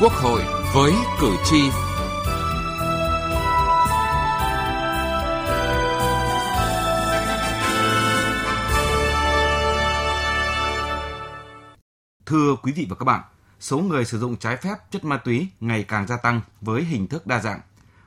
Quốc 0.00 0.12
hội 0.12 0.40
với 0.74 0.92
cử 1.20 1.36
tri. 1.44 1.60
Thưa 12.26 12.56
quý 12.62 12.72
vị 12.72 12.86
và 12.90 12.96
các 12.98 13.04
bạn, 13.04 13.20
số 13.60 13.78
người 13.78 14.04
sử 14.04 14.18
dụng 14.18 14.36
trái 14.36 14.56
phép 14.56 14.74
chất 14.90 15.04
ma 15.04 15.16
túy 15.16 15.48
ngày 15.60 15.84
càng 15.88 16.06
gia 16.06 16.16
tăng 16.16 16.40
với 16.60 16.84
hình 16.84 17.06
thức 17.06 17.26
đa 17.26 17.40
dạng. 17.40 17.60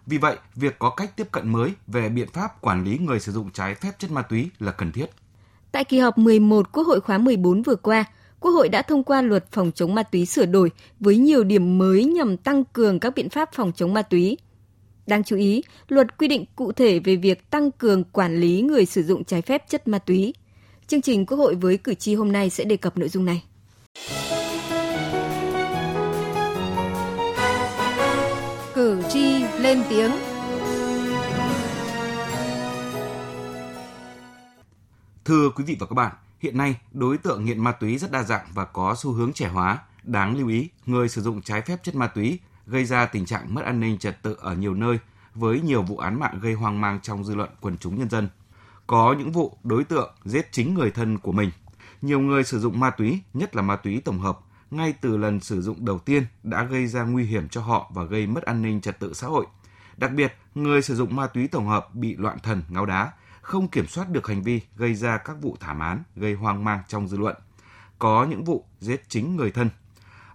Vì 0.05 0.17
vậy, 0.17 0.37
việc 0.55 0.79
có 0.79 0.89
cách 0.89 1.15
tiếp 1.15 1.27
cận 1.31 1.51
mới 1.51 1.73
về 1.87 2.09
biện 2.09 2.27
pháp 2.33 2.61
quản 2.61 2.83
lý 2.83 2.97
người 2.97 3.19
sử 3.19 3.31
dụng 3.31 3.51
trái 3.51 3.75
phép 3.75 3.91
chất 3.99 4.11
ma 4.11 4.21
túy 4.21 4.49
là 4.59 4.71
cần 4.71 4.91
thiết. 4.91 5.05
Tại 5.71 5.83
kỳ 5.83 5.99
họp 5.99 6.17
11 6.17 6.71
Quốc 6.71 6.83
hội 6.83 7.01
khóa 7.01 7.17
14 7.17 7.61
vừa 7.61 7.75
qua, 7.75 8.05
Quốc 8.39 8.51
hội 8.51 8.69
đã 8.69 8.81
thông 8.81 9.03
qua 9.03 9.21
luật 9.21 9.45
phòng 9.51 9.71
chống 9.75 9.95
ma 9.95 10.03
túy 10.03 10.25
sửa 10.25 10.45
đổi 10.45 10.71
với 10.99 11.17
nhiều 11.17 11.43
điểm 11.43 11.77
mới 11.77 12.05
nhằm 12.05 12.37
tăng 12.37 12.63
cường 12.63 12.99
các 12.99 13.13
biện 13.15 13.29
pháp 13.29 13.49
phòng 13.53 13.71
chống 13.75 13.93
ma 13.93 14.01
túy. 14.01 14.37
Đáng 15.07 15.23
chú 15.23 15.35
ý, 15.35 15.63
luật 15.87 16.17
quy 16.17 16.27
định 16.27 16.45
cụ 16.55 16.71
thể 16.71 16.99
về 16.99 17.15
việc 17.15 17.49
tăng 17.49 17.71
cường 17.71 18.03
quản 18.03 18.41
lý 18.41 18.61
người 18.61 18.85
sử 18.85 19.03
dụng 19.03 19.23
trái 19.23 19.41
phép 19.41 19.69
chất 19.69 19.87
ma 19.87 19.99
túy. 19.99 20.33
Chương 20.87 21.01
trình 21.01 21.25
Quốc 21.25 21.37
hội 21.37 21.55
với 21.55 21.77
cử 21.77 21.93
tri 21.93 22.15
hôm 22.15 22.31
nay 22.31 22.49
sẽ 22.49 22.63
đề 22.63 22.77
cập 22.77 22.97
nội 22.97 23.09
dung 23.09 23.25
này. 23.25 23.43
Cử 28.73 29.01
tri 29.09 29.43
lên 29.59 29.83
tiếng 29.89 30.11
Thưa 35.25 35.49
quý 35.55 35.63
vị 35.63 35.77
và 35.79 35.85
các 35.87 35.93
bạn, 35.93 36.15
Hiện 36.39 36.57
nay, 36.57 36.79
đối 36.91 37.17
tượng 37.17 37.45
nghiện 37.45 37.63
ma 37.63 37.71
túy 37.71 37.97
rất 37.97 38.11
đa 38.11 38.23
dạng 38.23 38.45
và 38.53 38.65
có 38.65 38.95
xu 38.97 39.11
hướng 39.11 39.33
trẻ 39.33 39.47
hóa. 39.47 39.79
Đáng 40.03 40.37
lưu 40.37 40.47
ý, 40.47 40.69
người 40.85 41.09
sử 41.09 41.21
dụng 41.21 41.41
trái 41.41 41.61
phép 41.61 41.83
chất 41.83 41.95
ma 41.95 42.07
túy 42.07 42.39
gây 42.67 42.85
ra 42.85 43.05
tình 43.05 43.25
trạng 43.25 43.53
mất 43.53 43.65
an 43.65 43.79
ninh 43.79 43.97
trật 43.97 44.21
tự 44.23 44.37
ở 44.39 44.55
nhiều 44.55 44.73
nơi 44.73 44.99
với 45.35 45.61
nhiều 45.61 45.83
vụ 45.83 45.97
án 45.97 46.19
mạng 46.19 46.39
gây 46.41 46.53
hoang 46.53 46.81
mang 46.81 46.99
trong 47.01 47.23
dư 47.23 47.35
luận 47.35 47.49
quần 47.61 47.77
chúng 47.77 47.99
nhân 47.99 48.09
dân. 48.09 48.29
Có 48.87 49.15
những 49.19 49.31
vụ 49.31 49.57
đối 49.63 49.83
tượng 49.83 50.13
giết 50.25 50.51
chính 50.51 50.73
người 50.73 50.91
thân 50.91 51.17
của 51.17 51.31
mình. 51.31 51.51
Nhiều 52.01 52.19
người 52.19 52.43
sử 52.43 52.59
dụng 52.59 52.79
ma 52.79 52.89
túy, 52.89 53.19
nhất 53.33 53.55
là 53.55 53.61
ma 53.61 53.75
túy 53.75 54.01
tổng 54.05 54.19
hợp, 54.19 54.39
ngay 54.71 54.93
từ 55.01 55.17
lần 55.17 55.39
sử 55.39 55.61
dụng 55.61 55.85
đầu 55.85 55.99
tiên 55.99 56.25
đã 56.43 56.63
gây 56.63 56.87
ra 56.87 57.03
nguy 57.03 57.25
hiểm 57.25 57.49
cho 57.49 57.61
họ 57.61 57.91
và 57.93 58.03
gây 58.03 58.27
mất 58.27 58.43
an 58.43 58.61
ninh 58.61 58.81
trật 58.81 58.99
tự 58.99 59.13
xã 59.13 59.27
hội. 59.27 59.45
Đặc 59.97 60.11
biệt, 60.11 60.35
người 60.55 60.81
sử 60.81 60.95
dụng 60.95 61.15
ma 61.15 61.27
túy 61.27 61.47
tổng 61.47 61.67
hợp 61.67 61.95
bị 61.95 62.15
loạn 62.15 62.37
thần, 62.43 62.63
ngáo 62.69 62.85
đá, 62.85 63.11
không 63.49 63.67
kiểm 63.67 63.87
soát 63.87 64.09
được 64.09 64.27
hành 64.27 64.41
vi 64.41 64.61
gây 64.75 64.93
ra 64.93 65.17
các 65.17 65.37
vụ 65.41 65.57
thảm 65.59 65.79
án 65.79 66.03
gây 66.15 66.33
hoang 66.33 66.63
mang 66.63 66.79
trong 66.87 67.07
dư 67.07 67.17
luận. 67.17 67.35
Có 67.99 68.27
những 68.29 68.43
vụ 68.43 68.65
giết 68.79 69.09
chính 69.09 69.35
người 69.35 69.51
thân. 69.51 69.69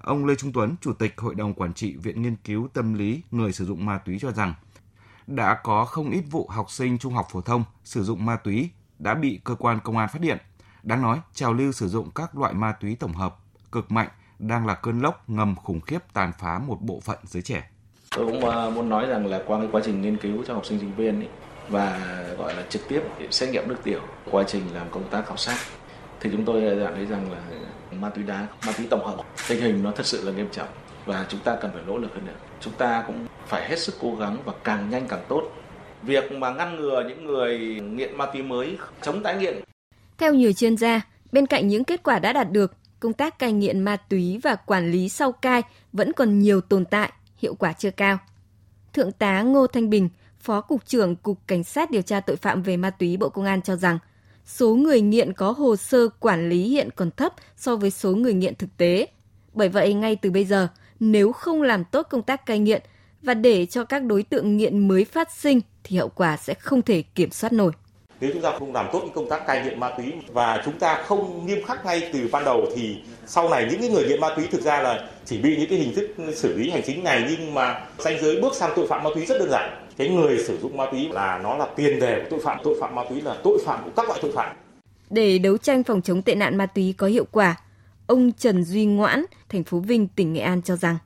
Ông 0.00 0.26
Lê 0.26 0.34
Trung 0.34 0.52
Tuấn, 0.52 0.76
Chủ 0.80 0.92
tịch 0.92 1.20
Hội 1.20 1.34
đồng 1.34 1.54
Quản 1.54 1.74
trị 1.74 1.96
Viện 1.96 2.22
Nghiên 2.22 2.36
cứu 2.36 2.68
Tâm 2.72 2.94
lý 2.94 3.22
Người 3.30 3.52
sử 3.52 3.66
dụng 3.66 3.86
ma 3.86 3.98
túy 3.98 4.18
cho 4.18 4.30
rằng, 4.30 4.54
đã 5.26 5.54
có 5.54 5.84
không 5.84 6.10
ít 6.10 6.24
vụ 6.30 6.48
học 6.48 6.70
sinh 6.70 6.98
trung 6.98 7.14
học 7.14 7.26
phổ 7.30 7.40
thông 7.40 7.64
sử 7.84 8.04
dụng 8.04 8.26
ma 8.26 8.36
túy 8.36 8.70
đã 8.98 9.14
bị 9.14 9.40
cơ 9.44 9.54
quan 9.54 9.78
công 9.84 9.98
an 9.98 10.08
phát 10.12 10.22
hiện. 10.22 10.38
Đáng 10.82 11.02
nói, 11.02 11.20
trào 11.34 11.52
lưu 11.52 11.72
sử 11.72 11.88
dụng 11.88 12.10
các 12.14 12.38
loại 12.38 12.54
ma 12.54 12.72
túy 12.72 12.96
tổng 12.96 13.12
hợp 13.12 13.36
cực 13.72 13.92
mạnh 13.92 14.08
đang 14.38 14.66
là 14.66 14.74
cơn 14.74 15.00
lốc 15.00 15.30
ngầm 15.30 15.54
khủng 15.56 15.80
khiếp 15.80 15.98
tàn 16.12 16.32
phá 16.38 16.58
một 16.58 16.78
bộ 16.80 17.00
phận 17.00 17.18
giới 17.24 17.42
trẻ. 17.42 17.70
Tôi 18.10 18.26
cũng 18.26 18.50
à, 18.50 18.70
muốn 18.70 18.88
nói 18.88 19.06
rằng 19.06 19.26
là 19.26 19.42
qua 19.46 19.58
cái 19.58 19.68
quá 19.72 19.80
trình 19.84 20.02
nghiên 20.02 20.16
cứu 20.16 20.44
cho 20.46 20.54
học 20.54 20.66
sinh 20.66 20.78
sinh 20.78 20.94
viên 20.94 21.20
ấy, 21.20 21.28
và, 21.68 22.00
gọi 22.38 22.54
là, 22.54 22.62
trực 22.68 22.88
tiếp 22.88 23.00
xét 23.30 23.48
nghiệm 23.48 23.68
nước 23.68 23.76
tiểu, 23.82 24.00
quá 24.30 24.44
trình 24.46 24.62
làm 24.74 24.86
công 24.90 25.08
tác 25.10 25.26
khảo 25.26 25.36
sát. 25.36 25.56
Thì 26.20 26.30
chúng 26.32 26.44
tôi 26.44 26.76
đã 26.76 26.92
thấy 26.94 27.06
rằng 27.06 27.32
là 27.32 27.38
ma 27.90 28.10
túy 28.10 28.24
đá, 28.24 28.46
ma 28.66 28.72
túy 28.76 28.86
tổng 28.90 29.06
hợp, 29.06 29.16
tình 29.48 29.60
hình 29.60 29.82
nó 29.82 29.90
thật 29.90 30.06
sự 30.06 30.24
là 30.24 30.32
nghiêm 30.32 30.48
trọng. 30.52 30.68
Và 31.06 31.26
chúng 31.28 31.40
ta 31.40 31.56
cần 31.62 31.70
phải 31.74 31.82
nỗ 31.86 31.98
lực 31.98 32.14
hơn 32.14 32.26
nữa. 32.26 32.32
Chúng 32.60 32.72
ta 32.72 33.04
cũng 33.06 33.26
phải 33.46 33.68
hết 33.68 33.78
sức 33.78 33.94
cố 34.00 34.14
gắng 34.14 34.36
và 34.44 34.52
càng 34.64 34.90
nhanh 34.90 35.08
càng 35.08 35.24
tốt. 35.28 35.42
Việc 36.02 36.32
mà 36.32 36.50
ngăn 36.50 36.76
ngừa 36.76 37.04
những 37.08 37.26
người 37.26 37.58
nghiện 37.80 38.16
ma 38.16 38.26
túy 38.26 38.42
mới, 38.42 38.78
chống 39.02 39.22
tái 39.22 39.36
nghiện. 39.36 39.60
Theo 40.18 40.34
nhiều 40.34 40.52
chuyên 40.52 40.76
gia, 40.76 41.00
bên 41.32 41.46
cạnh 41.46 41.68
những 41.68 41.84
kết 41.84 42.02
quả 42.02 42.18
đã 42.18 42.32
đạt 42.32 42.50
được, 42.50 42.74
công 43.00 43.12
tác 43.12 43.38
cai 43.38 43.52
nghiện 43.52 43.80
ma 43.80 43.96
túy 43.96 44.40
và 44.42 44.54
quản 44.54 44.90
lý 44.90 45.08
sau 45.08 45.32
cai 45.32 45.62
vẫn 45.92 46.12
còn 46.12 46.38
nhiều 46.38 46.60
tồn 46.60 46.84
tại, 46.84 47.12
hiệu 47.36 47.54
quả 47.54 47.72
chưa 47.72 47.90
cao. 47.90 48.18
Thượng 48.92 49.12
tá 49.12 49.42
ngô 49.42 49.66
thanh 49.66 49.90
bình 49.90 50.08
Phó 50.44 50.60
Cục 50.60 50.86
trưởng 50.86 51.16
Cục 51.16 51.38
Cảnh 51.46 51.64
sát 51.64 51.90
điều 51.90 52.02
tra 52.02 52.20
tội 52.20 52.36
phạm 52.36 52.62
về 52.62 52.76
ma 52.76 52.90
túy 52.90 53.16
Bộ 53.16 53.28
Công 53.28 53.44
an 53.44 53.62
cho 53.62 53.76
rằng, 53.76 53.98
số 54.46 54.74
người 54.74 55.00
nghiện 55.00 55.32
có 55.32 55.50
hồ 55.50 55.76
sơ 55.76 56.08
quản 56.20 56.48
lý 56.48 56.68
hiện 56.68 56.88
còn 56.96 57.10
thấp 57.10 57.32
so 57.56 57.76
với 57.76 57.90
số 57.90 58.14
người 58.14 58.34
nghiện 58.34 58.54
thực 58.54 58.76
tế. 58.76 59.06
Bởi 59.52 59.68
vậy, 59.68 59.94
ngay 59.94 60.16
từ 60.16 60.30
bây 60.30 60.44
giờ, 60.44 60.68
nếu 61.00 61.32
không 61.32 61.62
làm 61.62 61.84
tốt 61.84 62.06
công 62.10 62.22
tác 62.22 62.46
cai 62.46 62.58
nghiện 62.58 62.82
và 63.22 63.34
để 63.34 63.66
cho 63.66 63.84
các 63.84 64.04
đối 64.04 64.22
tượng 64.22 64.56
nghiện 64.56 64.88
mới 64.88 65.04
phát 65.04 65.32
sinh 65.32 65.60
thì 65.84 65.96
hậu 65.96 66.08
quả 66.08 66.36
sẽ 66.36 66.54
không 66.54 66.82
thể 66.82 67.02
kiểm 67.02 67.30
soát 67.30 67.52
nổi. 67.52 67.72
Nếu 68.20 68.30
chúng 68.32 68.42
ta 68.42 68.58
không 68.58 68.72
làm 68.72 68.86
tốt 68.92 69.02
công 69.14 69.28
tác 69.28 69.46
cai 69.46 69.64
nghiện 69.64 69.80
ma 69.80 69.90
túy 69.96 70.12
và 70.32 70.62
chúng 70.64 70.78
ta 70.78 71.02
không 71.06 71.46
nghiêm 71.46 71.64
khắc 71.66 71.84
ngay 71.84 72.10
từ 72.12 72.28
ban 72.32 72.44
đầu 72.44 72.66
thì 72.76 72.96
sau 73.26 73.48
này 73.48 73.68
những 73.70 73.92
người 73.92 74.04
nghiện 74.08 74.20
ma 74.20 74.28
túy 74.36 74.46
thực 74.50 74.62
ra 74.62 74.82
là 74.82 75.08
chỉ 75.24 75.38
bị 75.38 75.56
những 75.56 75.70
cái 75.70 75.78
hình 75.78 75.94
thức 75.94 76.10
xử 76.34 76.58
lý 76.58 76.70
hành 76.70 76.82
chính 76.86 77.04
này 77.04 77.24
nhưng 77.30 77.54
mà 77.54 77.86
danh 77.98 78.18
giới 78.22 78.40
bước 78.40 78.54
sang 78.54 78.72
tội 78.76 78.86
phạm 78.86 79.02
ma 79.02 79.10
túy 79.14 79.26
rất 79.26 79.38
đơn 79.38 79.48
giản 79.50 79.83
cái 79.96 80.08
người 80.08 80.38
sử 80.38 80.58
dụng 80.58 80.76
ma 80.76 80.84
túy 80.90 81.08
là 81.08 81.40
nó 81.42 81.56
là 81.56 81.66
tiền 81.76 82.00
đề 82.00 82.20
của 82.20 82.26
tội 82.30 82.40
phạm. 82.44 82.58
Tội 82.64 82.76
phạm 82.80 82.94
ma 82.94 83.02
túy 83.08 83.20
là 83.20 83.36
tội 83.44 83.58
phạm 83.64 83.84
của 83.84 83.90
các 83.96 84.08
loại 84.08 84.20
tội 84.22 84.32
phạm. 84.32 84.56
Để 85.10 85.38
đấu 85.38 85.58
tranh 85.58 85.84
phòng 85.84 86.02
chống 86.02 86.22
tệ 86.22 86.34
nạn 86.34 86.56
ma 86.56 86.66
túy 86.66 86.94
có 86.98 87.06
hiệu 87.06 87.24
quả 87.30 87.56
ông 88.06 88.32
Trần 88.32 88.64
Duy 88.64 88.84
Ngoãn 88.84 89.24
thành 89.48 89.64
phố 89.64 89.78
Vinh 89.78 90.08
tỉnh 90.08 90.32
Nghệ 90.32 90.40
An 90.40 90.62
cho 90.62 90.76
rằng. 90.76 90.98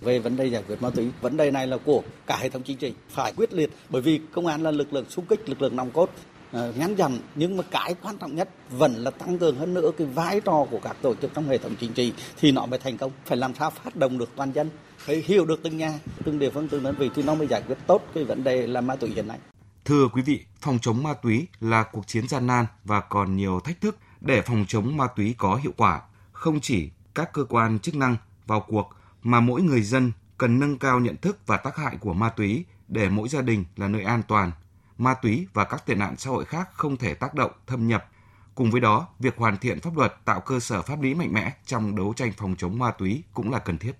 Về 0.00 0.18
vấn 0.18 0.36
đề 0.36 0.46
giải 0.46 0.62
quyết 0.68 0.82
ma 0.82 0.90
túy 0.90 1.08
vấn 1.20 1.36
đề 1.36 1.50
này 1.50 1.66
là 1.66 1.76
của 1.84 2.02
cả 2.26 2.36
hệ 2.36 2.48
thống 2.48 2.62
chính 2.62 2.76
trị 2.76 2.92
phải 3.08 3.32
quyết 3.36 3.52
liệt 3.52 3.70
bởi 3.88 4.02
vì 4.02 4.20
công 4.32 4.46
an 4.46 4.62
là 4.62 4.70
lực 4.70 4.92
lượng 4.92 5.04
xung 5.08 5.26
kích 5.26 5.48
lực 5.48 5.62
lượng 5.62 5.76
nòng 5.76 5.90
cốt 5.90 6.10
uh, 6.56 6.78
ngắn 6.78 6.94
dần 6.94 7.18
nhưng 7.34 7.56
mà 7.56 7.64
cái 7.70 7.94
quan 8.02 8.18
trọng 8.18 8.36
nhất 8.36 8.48
vẫn 8.70 8.94
là 8.94 9.10
tăng 9.10 9.38
cường 9.38 9.56
hơn 9.56 9.74
nữa 9.74 9.90
cái 9.98 10.06
vai 10.06 10.40
trò 10.40 10.66
của 10.70 10.78
các 10.82 10.96
tổ 11.02 11.14
chức 11.14 11.30
trong 11.34 11.48
hệ 11.48 11.58
thống 11.58 11.74
chính 11.80 11.92
trị 11.92 12.12
thì 12.40 12.52
nó 12.52 12.66
mới 12.66 12.78
thành 12.78 12.96
công 12.96 13.10
phải 13.24 13.36
làm 13.36 13.54
sao 13.54 13.70
phát 13.70 13.96
động 13.96 14.18
được 14.18 14.28
toàn 14.36 14.52
dân 14.52 14.70
phải 15.04 15.24
hiểu 15.26 15.46
được 15.46 15.60
từng 15.62 15.76
nhà, 15.76 15.98
từng 16.24 16.38
địa 16.38 16.50
phương, 16.50 16.68
từng 16.68 16.82
đơn 16.82 16.94
vị 16.98 17.10
thì 17.14 17.22
nó 17.22 17.34
mới 17.34 17.46
giải 17.46 17.62
quyết 17.66 17.78
tốt 17.86 18.02
cái 18.14 18.24
vấn 18.24 18.44
đề 18.44 18.66
là 18.66 18.80
ma 18.80 18.96
túy 18.96 19.10
hiện 19.10 19.28
nay. 19.28 19.38
Thưa 19.84 20.08
quý 20.08 20.22
vị, 20.22 20.44
phòng 20.60 20.78
chống 20.82 21.02
ma 21.02 21.14
túy 21.14 21.46
là 21.60 21.82
cuộc 21.82 22.06
chiến 22.06 22.28
gian 22.28 22.46
nan 22.46 22.66
và 22.84 23.00
còn 23.00 23.36
nhiều 23.36 23.60
thách 23.60 23.80
thức 23.80 23.96
để 24.20 24.42
phòng 24.42 24.64
chống 24.68 24.96
ma 24.96 25.06
túy 25.16 25.34
có 25.38 25.54
hiệu 25.56 25.72
quả. 25.76 26.02
Không 26.32 26.60
chỉ 26.60 26.90
các 27.14 27.32
cơ 27.32 27.44
quan 27.48 27.78
chức 27.78 27.94
năng 27.94 28.16
vào 28.46 28.60
cuộc 28.60 28.90
mà 29.22 29.40
mỗi 29.40 29.62
người 29.62 29.82
dân 29.82 30.12
cần 30.38 30.60
nâng 30.60 30.78
cao 30.78 31.00
nhận 31.00 31.16
thức 31.16 31.38
và 31.46 31.56
tác 31.56 31.76
hại 31.76 31.96
của 32.00 32.14
ma 32.14 32.28
túy 32.28 32.64
để 32.88 33.08
mỗi 33.08 33.28
gia 33.28 33.40
đình 33.40 33.64
là 33.76 33.88
nơi 33.88 34.02
an 34.02 34.22
toàn. 34.28 34.52
Ma 34.98 35.14
túy 35.14 35.46
và 35.52 35.64
các 35.64 35.86
tệ 35.86 35.94
nạn 35.94 36.14
xã 36.18 36.30
hội 36.30 36.44
khác 36.44 36.68
không 36.72 36.96
thể 36.96 37.14
tác 37.14 37.34
động, 37.34 37.52
thâm 37.66 37.88
nhập. 37.88 38.08
Cùng 38.54 38.70
với 38.70 38.80
đó, 38.80 39.08
việc 39.18 39.36
hoàn 39.36 39.58
thiện 39.58 39.80
pháp 39.80 39.96
luật 39.96 40.14
tạo 40.24 40.40
cơ 40.40 40.60
sở 40.60 40.82
pháp 40.82 41.00
lý 41.02 41.14
mạnh 41.14 41.32
mẽ 41.32 41.52
trong 41.66 41.96
đấu 41.96 42.12
tranh 42.16 42.32
phòng 42.36 42.54
chống 42.58 42.78
ma 42.78 42.90
túy 42.90 43.22
cũng 43.32 43.50
là 43.50 43.58
cần 43.58 43.78
thiết 43.78 43.92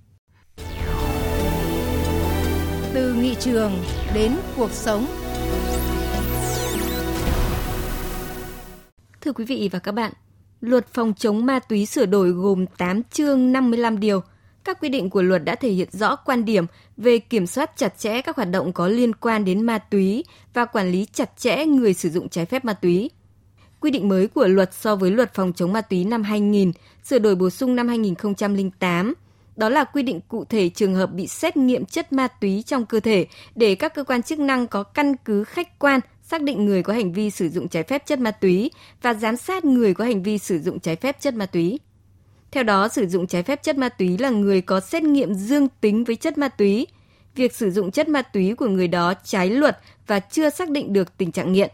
từ 2.95 3.15
nghị 3.15 3.35
trường 3.41 3.73
đến 4.15 4.33
cuộc 4.57 4.71
sống. 4.71 5.07
Thưa 9.21 9.33
quý 9.33 9.45
vị 9.45 9.69
và 9.73 9.79
các 9.79 9.93
bạn, 9.93 10.13
Luật 10.65 10.87
phòng 10.95 11.15
chống 11.17 11.47
ma 11.47 11.59
túy 11.59 11.87
sửa 11.87 12.07
đổi 12.07 12.31
gồm 12.31 12.67
8 12.67 13.03
chương 13.03 13.53
55 13.53 14.01
điều. 14.01 14.23
Các 14.65 14.81
quy 14.81 14.89
định 14.89 15.11
của 15.11 15.23
luật 15.23 15.45
đã 15.45 15.55
thể 15.55 15.71
hiện 15.71 15.89
rõ 15.93 16.17
quan 16.17 16.45
điểm 16.45 16.67
về 16.97 17.19
kiểm 17.19 17.47
soát 17.47 17.71
chặt 17.77 17.99
chẽ 17.99 18.21
các 18.21 18.37
hoạt 18.37 18.51
động 18.51 18.73
có 18.73 18.89
liên 18.89 19.15
quan 19.15 19.45
đến 19.45 19.63
ma 19.63 19.79
túy 19.79 20.25
và 20.55 20.65
quản 20.65 20.91
lý 20.91 21.07
chặt 21.13 21.31
chẽ 21.37 21.67
người 21.67 21.95
sử 21.95 22.11
dụng 22.11 22.29
trái 22.29 22.47
phép 22.47 22.65
ma 22.65 22.73
túy. 22.73 23.11
Quy 23.81 23.91
định 23.91 24.09
mới 24.09 24.29
của 24.29 24.47
luật 24.47 24.75
so 24.75 24.97
với 24.97 25.11
luật 25.11 25.35
phòng 25.35 25.53
chống 25.53 25.73
ma 25.73 25.81
túy 25.81 26.05
năm 26.05 26.23
2000, 26.23 26.73
sửa 27.05 27.19
đổi 27.19 27.35
bổ 27.35 27.51
sung 27.51 27.77
năm 27.77 27.89
2008 27.89 29.15
đó 29.57 29.69
là 29.69 29.85
quy 29.85 30.03
định 30.03 30.21
cụ 30.29 30.45
thể 30.45 30.69
trường 30.69 30.95
hợp 30.95 31.13
bị 31.13 31.27
xét 31.27 31.57
nghiệm 31.57 31.85
chất 31.85 32.13
ma 32.13 32.29
túy 32.29 32.63
trong 32.67 32.87
cơ 32.87 33.01
thể 33.01 33.27
để 33.55 33.75
các 33.75 33.95
cơ 33.95 34.05
quan 34.05 34.23
chức 34.23 34.39
năng 34.39 34.67
có 34.67 34.83
căn 34.83 35.17
cứ 35.17 35.45
khách 35.45 35.79
quan 35.79 36.01
xác 36.23 36.43
định 36.43 36.65
người 36.65 36.83
có 36.83 36.93
hành 36.93 37.13
vi 37.13 37.31
sử 37.31 37.49
dụng 37.49 37.69
trái 37.69 37.83
phép 37.83 38.07
chất 38.07 38.19
ma 38.19 38.31
túy 38.31 38.71
và 39.03 39.15
giám 39.15 39.37
sát 39.37 39.65
người 39.65 39.95
có 39.95 40.05
hành 40.05 40.23
vi 40.23 40.39
sử 40.39 40.59
dụng 40.59 40.81
trái 40.81 40.97
phép 40.97 41.21
chất 41.21 41.35
ma 41.35 41.47
túy. 41.47 41.81
Theo 42.51 42.63
đó, 42.63 42.89
sử 42.89 43.07
dụng 43.07 43.27
trái 43.27 43.43
phép 43.43 43.63
chất 43.63 43.79
ma 43.79 43.89
túy 43.89 44.19
là 44.19 44.31
người 44.31 44.61
có 44.61 44.81
xét 44.81 45.03
nghiệm 45.03 45.35
dương 45.35 45.69
tính 45.81 46.05
với 46.05 46.17
chất 46.17 46.39
ma 46.39 46.49
túy. 46.49 46.87
Việc 47.35 47.55
sử 47.55 47.71
dụng 47.71 47.91
chất 47.91 48.09
ma 48.09 48.23
túy 48.23 48.55
của 48.55 48.69
người 48.69 48.89
đó 48.89 49.15
trái 49.25 49.51
luật 49.51 49.79
và 50.07 50.21
chưa 50.21 50.51
xác 50.51 50.71
định 50.71 50.93
được 50.93 51.17
tình 51.17 51.33
trạng 51.33 51.53
nghiện. 51.53 51.71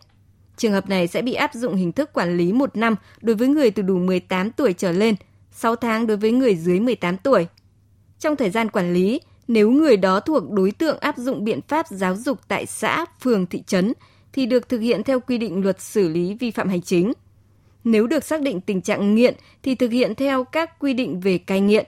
Trường 0.57 0.73
hợp 0.73 0.89
này 0.89 1.07
sẽ 1.07 1.23
bị 1.23 1.35
áp 1.35 1.55
dụng 1.55 1.75
hình 1.75 1.93
thức 1.93 2.11
quản 2.13 2.37
lý 2.37 2.53
một 2.53 2.77
năm 2.77 2.97
đối 3.21 3.37
với 3.37 3.49
người 3.49 3.71
từ 3.71 3.83
đủ 3.83 3.99
18 3.99 4.53
tuổi 4.53 4.73
trở 4.73 4.93
lên, 4.93 5.15
6 5.53 5.77
tháng 5.77 6.07
đối 6.07 6.17
với 6.17 6.33
người 6.33 6.55
dưới 6.55 6.81
18 6.81 7.17
tuổi– 7.17 7.47
trong 8.21 8.37
thời 8.37 8.51
gian 8.51 8.71
quản 8.71 8.93
lý, 8.95 9.21
nếu 9.49 9.71
người 9.71 9.97
đó 9.97 10.21
thuộc 10.21 10.51
đối 10.51 10.71
tượng 10.71 10.99
áp 10.99 11.19
dụng 11.19 11.45
biện 11.45 11.61
pháp 11.69 11.87
giáo 11.91 12.17
dục 12.17 12.39
tại 12.49 12.67
xã, 12.67 13.05
phường, 13.21 13.47
thị 13.47 13.63
trấn 13.67 13.93
thì 14.33 14.47
được 14.47 14.69
thực 14.69 14.79
hiện 14.79 15.03
theo 15.03 15.21
quy 15.21 15.39
định 15.39 15.63
luật 15.63 15.81
xử 15.81 16.09
lý 16.09 16.35
vi 16.35 16.51
phạm 16.51 16.69
hành 16.69 16.83
chính. 16.83 17.13
Nếu 17.85 18.07
được 18.07 18.25
xác 18.25 18.43
định 18.43 18.61
tình 18.61 18.83
trạng 18.83 19.15
nghiện 19.15 19.35
thì 19.63 19.75
thực 19.75 19.91
hiện 19.91 20.15
theo 20.15 20.45
các 20.45 20.79
quy 20.79 20.95
định 20.95 21.21
về 21.21 21.39
cai 21.39 21.61
nghiện. 21.61 21.87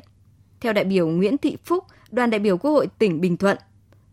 Theo 0.60 0.72
đại 0.72 0.84
biểu 0.84 1.06
Nguyễn 1.06 1.38
Thị 1.38 1.56
Phúc, 1.64 1.84
đoàn 2.10 2.30
đại 2.30 2.40
biểu 2.40 2.56
Quốc 2.58 2.70
hội 2.70 2.88
tỉnh 2.98 3.20
Bình 3.20 3.36
Thuận. 3.36 3.58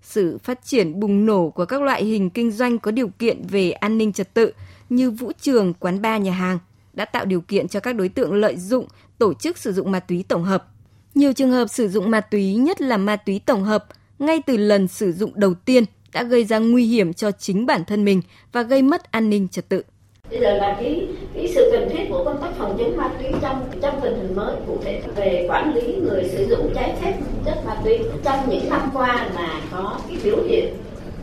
Sự 0.01 0.37
phát 0.37 0.65
triển 0.65 0.99
bùng 0.99 1.25
nổ 1.25 1.49
của 1.49 1.65
các 1.65 1.81
loại 1.81 2.03
hình 2.03 2.29
kinh 2.29 2.51
doanh 2.51 2.79
có 2.79 2.91
điều 2.91 3.07
kiện 3.07 3.47
về 3.47 3.71
an 3.71 3.97
ninh 3.97 4.13
trật 4.13 4.33
tự 4.33 4.51
như 4.89 5.11
vũ 5.11 5.31
trường, 5.41 5.73
quán 5.73 6.01
bar, 6.01 6.21
nhà 6.21 6.31
hàng 6.31 6.59
đã 6.93 7.05
tạo 7.05 7.25
điều 7.25 7.41
kiện 7.41 7.67
cho 7.67 7.79
các 7.79 7.95
đối 7.95 8.09
tượng 8.09 8.33
lợi 8.33 8.57
dụng 8.57 8.87
tổ 9.17 9.33
chức 9.33 9.57
sử 9.57 9.73
dụng 9.73 9.91
ma 9.91 9.99
túy 9.99 10.25
tổng 10.27 10.43
hợp. 10.43 10.67
Nhiều 11.15 11.33
trường 11.33 11.51
hợp 11.51 11.67
sử 11.67 11.87
dụng 11.87 12.11
ma 12.11 12.21
túy, 12.21 12.55
nhất 12.55 12.81
là 12.81 12.97
ma 12.97 13.15
túy 13.15 13.41
tổng 13.45 13.63
hợp, 13.63 13.85
ngay 14.19 14.41
từ 14.45 14.57
lần 14.57 14.87
sử 14.87 15.11
dụng 15.11 15.31
đầu 15.35 15.53
tiên 15.53 15.83
đã 16.13 16.23
gây 16.23 16.43
ra 16.43 16.57
nguy 16.59 16.85
hiểm 16.85 17.13
cho 17.13 17.31
chính 17.31 17.65
bản 17.65 17.85
thân 17.85 18.05
mình 18.05 18.21
và 18.51 18.61
gây 18.61 18.81
mất 18.81 19.11
an 19.11 19.29
ninh 19.29 19.47
trật 19.47 19.69
tự. 19.69 19.83
Bây 20.29 20.39
giờ 20.39 20.53
là 20.53 20.77
cái 20.79 21.07
cái 21.35 21.47
sự 21.55 21.69
cần 21.71 21.89
thiết 21.89 22.05
của 22.09 22.23
công 22.23 22.41
tác 22.41 22.49
phòng 22.57 22.75
chống 22.79 22.97
ma 22.97 23.09
túy 23.19 23.27
trong 23.41 23.69
trong 23.81 23.99
tình 24.01 24.15
hình 24.15 24.35
mới 24.35 24.55
cụ 24.67 24.77
thể 24.83 25.01
về 25.15 25.45
quản 25.49 25.75
lý 25.75 25.95
người 25.95 26.23
sử 26.31 26.47
dụng 26.49 26.71
trái 26.75 26.95
phép 27.01 27.19
chất 27.45 27.65
ma 27.65 27.75
túy 27.83 27.99
trong 28.23 28.49
những 28.49 28.69
năm 28.69 28.89
qua 28.93 29.29
là 29.35 29.61
có 29.71 29.99
cái 30.07 30.17
biểu 30.23 30.43
hiện 30.47 30.73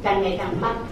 càng 0.03 0.23
ngày 0.23 0.35
càng 0.39 0.55
tăng 0.61 0.87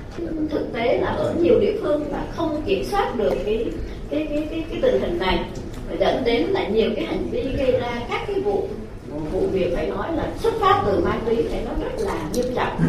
thực 0.50 0.73
tế 0.73 0.99
là 0.99 1.08
ở 1.08 1.35
nhiều 1.41 1.61
địa 1.61 1.75
phương 1.82 2.12
là 2.12 2.26
không 2.37 2.62
kiểm 2.67 2.85
soát 2.85 3.17
được 3.17 3.32
cái 3.44 3.67
cái 4.11 4.26
cái 4.31 4.46
cái, 4.50 4.64
cái 4.70 4.79
tình 4.82 5.00
hình 5.00 5.19
này 5.19 5.44
và 5.88 5.94
dẫn 6.00 6.25
đến 6.25 6.46
là 6.46 6.69
nhiều 6.69 6.90
cái 6.96 7.06
hành 7.06 7.31
vi 7.31 7.42
gây 7.42 7.72
ra 7.81 8.00
các 8.08 8.25
cái 8.26 8.40
vụ 8.40 8.69
vụ 9.32 9.46
việc 9.52 9.72
phải 9.76 9.86
nói 9.86 10.16
là 10.16 10.28
xuất 10.38 10.54
phát 10.60 10.82
từ 10.86 11.04
ma 11.04 11.19
túy 11.26 11.48
phải 11.50 11.64
nói 11.64 11.75
rất 11.81 12.04
là 12.04 12.28
nghiêm 12.32 12.54
trọng 12.54 12.81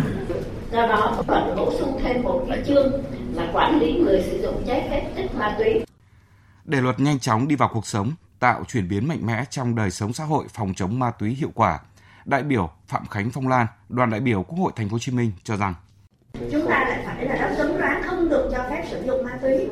do 0.71 0.87
đó 0.87 1.23
cần 1.27 1.55
bổ 1.57 1.73
sung 1.79 1.99
thêm 2.03 2.23
một 2.23 2.45
cái 2.49 2.63
chương 2.67 3.03
là 3.33 3.49
quản 3.53 3.79
lý 3.79 3.93
người 3.93 4.23
sử 4.31 4.41
dụng 4.41 4.63
trái 4.67 4.87
phép 4.89 5.11
chất 5.15 5.35
ma 5.35 5.55
túy 5.59 5.85
để 6.65 6.81
luật 6.81 6.99
nhanh 6.99 7.19
chóng 7.19 7.47
đi 7.47 7.55
vào 7.55 7.69
cuộc 7.73 7.87
sống, 7.87 8.11
tạo 8.39 8.63
chuyển 8.67 8.89
biến 8.89 9.07
mạnh 9.07 9.25
mẽ 9.25 9.45
trong 9.49 9.75
đời 9.75 9.91
sống 9.91 10.13
xã 10.13 10.23
hội 10.23 10.45
phòng 10.53 10.73
chống 10.75 10.99
ma 10.99 11.11
túy 11.11 11.29
hiệu 11.29 11.51
quả. 11.55 11.79
Đại 12.25 12.43
biểu 12.43 12.69
Phạm 12.87 13.07
Khánh 13.07 13.31
Phong 13.31 13.47
Lan, 13.47 13.67
đoàn 13.89 14.09
đại 14.09 14.19
biểu 14.19 14.43
Quốc 14.43 14.57
hội 14.59 14.71
Thành 14.75 14.89
phố 14.89 14.93
Hồ 14.93 14.99
Chí 14.99 15.11
Minh 15.11 15.31
cho 15.43 15.57
rằng 15.57 15.73
chúng 16.51 16.67
ta 16.69 16.85
lại 16.89 17.01
phải 17.05 17.25
là 17.25 17.35
rất 17.35 17.55
cứng 17.57 17.77
rắn 17.79 18.03
không 18.03 18.29
được 18.29 18.49
cho 18.51 18.65
phép 18.69 18.85
sử 18.91 19.03
dụng 19.05 19.23
ma 19.23 19.31
túy 19.41 19.69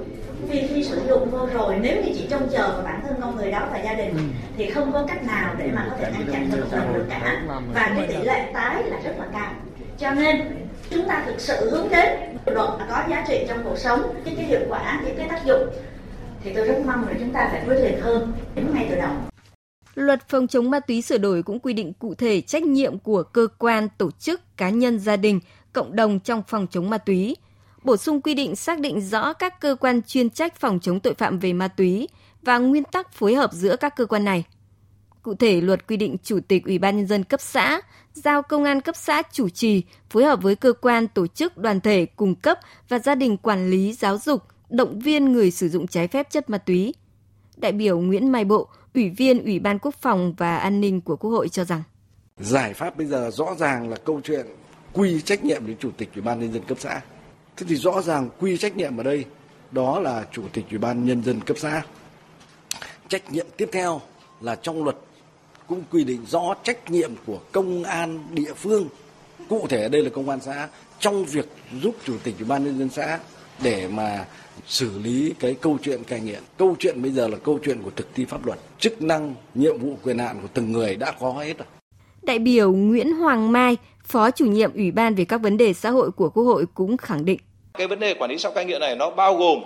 vì 0.54 0.68
khi 0.68 0.84
sử 0.84 1.02
dụng 1.08 1.30
vô 1.32 1.48
rồi 1.54 1.76
nếu 1.82 1.96
như 1.96 2.12
chỉ 2.18 2.28
trông 2.30 2.50
chờ 2.52 2.74
vào 2.74 2.82
bản 2.84 3.02
thân 3.04 3.16
con 3.22 3.36
người 3.36 3.52
đó 3.52 3.68
và 3.72 3.84
gia 3.84 3.94
đình 3.94 4.34
thì 4.58 4.70
không 4.70 4.94
có 4.94 5.06
cách 5.08 5.24
nào 5.24 5.56
để 5.58 5.72
mà 5.76 5.88
có 5.90 5.98
thể 5.98 6.12
ngăn 6.12 6.28
chặn 6.32 6.52
được 6.52 6.66
được 6.94 7.06
cả. 7.10 7.44
Và 7.74 7.94
cái 7.96 8.08
tỷ 8.08 8.18
lệ 8.24 8.52
tái 8.54 8.84
là 8.84 9.00
rất 9.04 9.14
là 9.18 9.28
cao. 9.34 9.54
Cho 10.00 10.12
nên 10.12 10.42
chúng 10.90 11.08
ta 11.08 11.24
thực 11.26 11.40
sự 11.40 11.70
hướng 11.70 11.90
đến 11.90 12.20
luật 12.46 12.70
có 12.90 13.04
giá 13.10 13.26
trị 13.28 13.46
trong 13.48 13.64
cuộc 13.64 13.78
sống 13.78 14.02
cái 14.26 14.36
cái 14.36 14.46
hiệu 14.46 14.62
quả 14.70 15.02
cái 15.06 15.14
cái 15.18 15.30
tác 15.30 15.46
dụng 15.46 15.62
thì 16.44 16.54
tôi 16.54 16.68
rất 16.68 16.82
mong 16.86 17.08
là 17.08 17.14
chúng 17.20 17.34
ta 17.34 17.50
phải 17.52 17.64
quyết 17.68 17.80
liệt 17.80 18.00
hơn 18.02 18.34
ngay 18.74 18.88
từ 18.90 18.96
đầu. 18.96 19.12
Luật 19.96 20.20
phòng 20.28 20.48
chống 20.48 20.70
ma 20.70 20.80
túy 20.80 21.02
sửa 21.02 21.18
đổi 21.18 21.44
cũng 21.44 21.60
quy 21.60 21.74
định 21.74 21.94
cụ 21.94 22.16
thể 22.16 22.42
trách 22.42 22.64
nhiệm 22.64 23.00
của 23.00 23.24
cơ 23.24 23.48
quan, 23.58 23.88
tổ 23.98 24.12
chức, 24.12 24.58
cá 24.58 24.70
nhân, 24.70 25.00
gia 25.00 25.16
đình, 25.16 25.40
cộng 25.74 25.96
đồng 25.96 26.20
trong 26.20 26.44
phòng 26.48 26.68
chống 26.72 26.90
ma 26.90 26.98
túy. 26.98 27.36
Bổ 27.84 27.98
sung 27.98 28.22
quy 28.22 28.34
định 28.34 28.56
xác 28.56 28.80
định 28.80 29.02
rõ 29.02 29.34
các 29.34 29.60
cơ 29.60 29.76
quan 29.80 30.02
chuyên 30.02 30.30
trách 30.30 30.56
phòng 30.56 30.80
chống 30.80 31.00
tội 31.00 31.14
phạm 31.14 31.40
về 31.40 31.54
ma 31.54 31.68
túy 31.68 32.08
và 32.42 32.58
nguyên 32.58 32.84
tắc 32.84 33.14
phối 33.14 33.36
hợp 33.36 33.54
giữa 33.54 33.76
các 33.76 33.96
cơ 33.96 34.06
quan 34.06 34.26
này. 34.26 34.44
Cụ 35.22 35.36
thể, 35.36 35.62
luật 35.62 35.88
quy 35.88 35.98
định 35.98 36.18
Chủ 36.24 36.40
tịch 36.48 36.66
Ủy 36.66 36.78
ban 36.78 36.98
Nhân 36.98 37.08
dân 37.08 37.24
cấp 37.24 37.42
xã, 37.42 37.82
giao 38.14 38.42
công 38.42 38.64
an 38.64 38.82
cấp 38.82 38.96
xã 38.96 39.22
chủ 39.32 39.50
trì, 39.50 39.84
phối 40.10 40.24
hợp 40.24 40.42
với 40.42 40.56
cơ 40.56 40.74
quan, 40.74 41.08
tổ 41.08 41.28
chức, 41.28 41.58
đoàn 41.58 41.82
thể, 41.82 42.06
cung 42.06 42.36
cấp 42.36 42.60
và 42.90 43.00
gia 43.00 43.16
đình 43.16 43.38
quản 43.38 43.70
lý, 43.70 43.94
giáo 43.94 44.18
dục, 44.18 44.44
động 44.70 45.00
viên 45.00 45.32
người 45.32 45.52
sử 45.52 45.70
dụng 45.70 45.88
trái 45.88 46.08
phép 46.08 46.30
chất 46.30 46.50
ma 46.50 46.58
túy. 46.58 46.94
Đại 47.58 47.72
biểu 47.72 48.00
Nguyễn 48.00 48.32
Mai 48.32 48.46
Bộ, 48.46 48.68
Ủy 48.94 49.10
viên 49.10 49.44
Ủy 49.44 49.60
ban 49.60 49.80
Quốc 49.80 49.96
phòng 50.02 50.34
và 50.38 50.58
An 50.58 50.82
ninh 50.82 51.02
của 51.02 51.16
Quốc 51.16 51.32
hội 51.32 51.50
cho 51.50 51.64
rằng 51.64 51.84
Giải 52.38 52.74
pháp 52.74 52.98
bây 52.98 53.08
giờ 53.08 53.30
rõ 53.34 53.56
ràng 53.60 53.90
là 53.90 53.98
câu 54.06 54.22
chuyện 54.24 54.46
quy 54.94 55.22
trách 55.22 55.44
nhiệm 55.44 55.68
đến 55.68 55.78
Chủ 55.80 55.92
tịch 55.98 56.10
Ủy 56.16 56.22
ban 56.22 56.40
Nhân 56.40 56.54
dân 56.54 56.64
cấp 56.68 56.78
xã. 56.82 57.02
Thế 57.58 57.66
thì 57.70 57.76
rõ 57.76 58.02
ràng 58.02 58.30
quy 58.40 58.58
trách 58.58 58.78
nhiệm 58.78 58.98
ở 58.98 59.04
đây 59.04 59.26
đó 59.72 60.00
là 60.00 60.26
Chủ 60.32 60.44
tịch 60.54 60.66
Ủy 60.70 60.78
ban 60.80 61.06
Nhân 61.06 61.24
dân 61.24 61.42
cấp 61.42 61.58
xã. 61.60 61.82
Trách 63.08 63.32
nhiệm 63.32 63.46
tiếp 63.58 63.70
theo 63.72 64.02
là 64.42 64.56
trong 64.56 64.84
luật 64.84 64.96
cũng 65.68 65.84
quy 65.92 66.04
định 66.04 66.26
rõ 66.30 66.56
trách 66.64 66.92
nhiệm 66.92 67.12
của 67.26 67.40
công 67.52 67.84
an 67.84 68.28
địa 68.32 68.54
phương. 68.54 68.88
Cụ 69.50 69.68
thể 69.70 69.84
ở 69.84 69.90
đây 69.90 70.04
là 70.04 70.10
công 70.10 70.30
an 70.30 70.40
xã 70.42 70.68
trong 71.00 71.26
việc 71.26 71.46
giúp 71.82 71.96
Chủ 72.06 72.18
tịch 72.24 72.36
Ủy 72.40 72.48
ban 72.48 72.66
Nhân 72.66 72.80
dân 72.80 72.90
xã 72.90 73.20
để 73.64 73.88
mà 73.88 74.26
xử 74.68 75.00
lý 75.00 75.34
cái 75.40 75.56
câu 75.62 75.78
chuyện 75.84 76.04
cai 76.04 76.20
nghiện. 76.20 76.44
Câu 76.58 76.76
chuyện 76.80 77.02
bây 77.02 77.12
giờ 77.12 77.28
là 77.28 77.38
câu 77.38 77.60
chuyện 77.66 77.82
của 77.84 77.92
thực 77.96 78.08
thi 78.16 78.26
pháp 78.26 78.46
luật. 78.46 78.60
Chức 78.80 79.02
năng, 79.02 79.36
nhiệm 79.56 79.78
vụ, 79.78 79.98
quyền 80.04 80.20
hạn 80.20 80.42
của 80.42 80.48
từng 80.54 80.72
người 80.72 80.96
đã 80.96 81.12
có 81.20 81.32
hết 81.32 81.58
rồi. 81.58 81.68
Đại 82.26 82.40
biểu 82.40 82.72
Nguyễn 82.72 83.14
Hoàng 83.14 83.52
Mai, 83.52 83.78
Phó 84.06 84.32
chủ 84.32 84.46
nhiệm 84.46 84.74
Ủy 84.74 84.92
ban 84.92 85.16
về 85.16 85.26
các 85.26 85.42
vấn 85.42 85.58
đề 85.58 85.74
xã 85.74 85.90
hội 85.90 86.12
của 86.12 86.30
Quốc 86.30 86.44
hội 86.44 86.66
cũng 86.74 86.98
khẳng 86.98 87.26
định. 87.26 87.40
Cái 87.74 87.88
vấn 87.88 88.00
đề 88.00 88.14
quản 88.14 88.30
lý 88.30 88.38
sau 88.38 88.52
cai 88.52 88.66
nghiện 88.66 88.82
này 88.82 88.96
nó 88.96 89.10
bao 89.10 89.36
gồm 89.36 89.60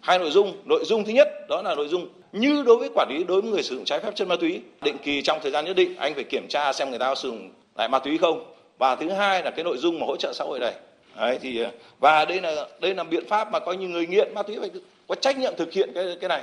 hai 0.00 0.18
nội 0.18 0.30
dung. 0.30 0.52
Nội 0.64 0.84
dung 0.84 1.04
thứ 1.04 1.12
nhất 1.12 1.28
đó 1.48 1.62
là 1.62 1.74
nội 1.74 1.88
dung 1.88 2.08
như 2.32 2.62
đối 2.66 2.76
với 2.76 2.88
quản 2.94 3.08
lý 3.10 3.24
đối 3.24 3.42
với 3.42 3.50
người 3.50 3.62
sử 3.62 3.74
dụng 3.74 3.84
trái 3.84 4.00
phép 4.00 4.14
chất 4.14 4.28
ma 4.28 4.36
túy. 4.40 4.60
Định 4.82 4.96
kỳ 5.02 5.22
trong 5.22 5.38
thời 5.42 5.52
gian 5.52 5.64
nhất 5.64 5.76
định 5.76 5.96
anh 5.96 6.14
phải 6.14 6.24
kiểm 6.24 6.46
tra 6.48 6.72
xem 6.72 6.90
người 6.90 6.98
ta 6.98 7.06
có 7.06 7.14
sử 7.14 7.28
dụng 7.28 7.50
lại 7.78 7.88
ma 7.88 7.98
túy 7.98 8.18
không. 8.18 8.54
Và 8.78 8.96
thứ 8.96 9.10
hai 9.10 9.42
là 9.42 9.50
cái 9.50 9.64
nội 9.64 9.76
dung 9.78 9.98
mà 9.98 10.06
hỗ 10.06 10.16
trợ 10.16 10.32
xã 10.34 10.44
hội 10.44 10.58
này 10.58 10.74
Đấy, 11.16 11.38
thì 11.42 11.64
và 12.00 12.24
đây 12.24 12.40
là 12.40 12.66
đây 12.80 12.94
là 12.94 13.04
biện 13.04 13.24
pháp 13.28 13.52
mà 13.52 13.58
coi 13.58 13.76
như 13.76 13.88
người 13.88 14.06
nghiện 14.06 14.34
ma 14.34 14.42
túy 14.42 14.58
phải 14.60 14.70
có 15.08 15.14
trách 15.14 15.38
nhiệm 15.38 15.52
thực 15.58 15.72
hiện 15.72 15.90
cái 15.94 16.16
cái 16.20 16.28
này. 16.28 16.42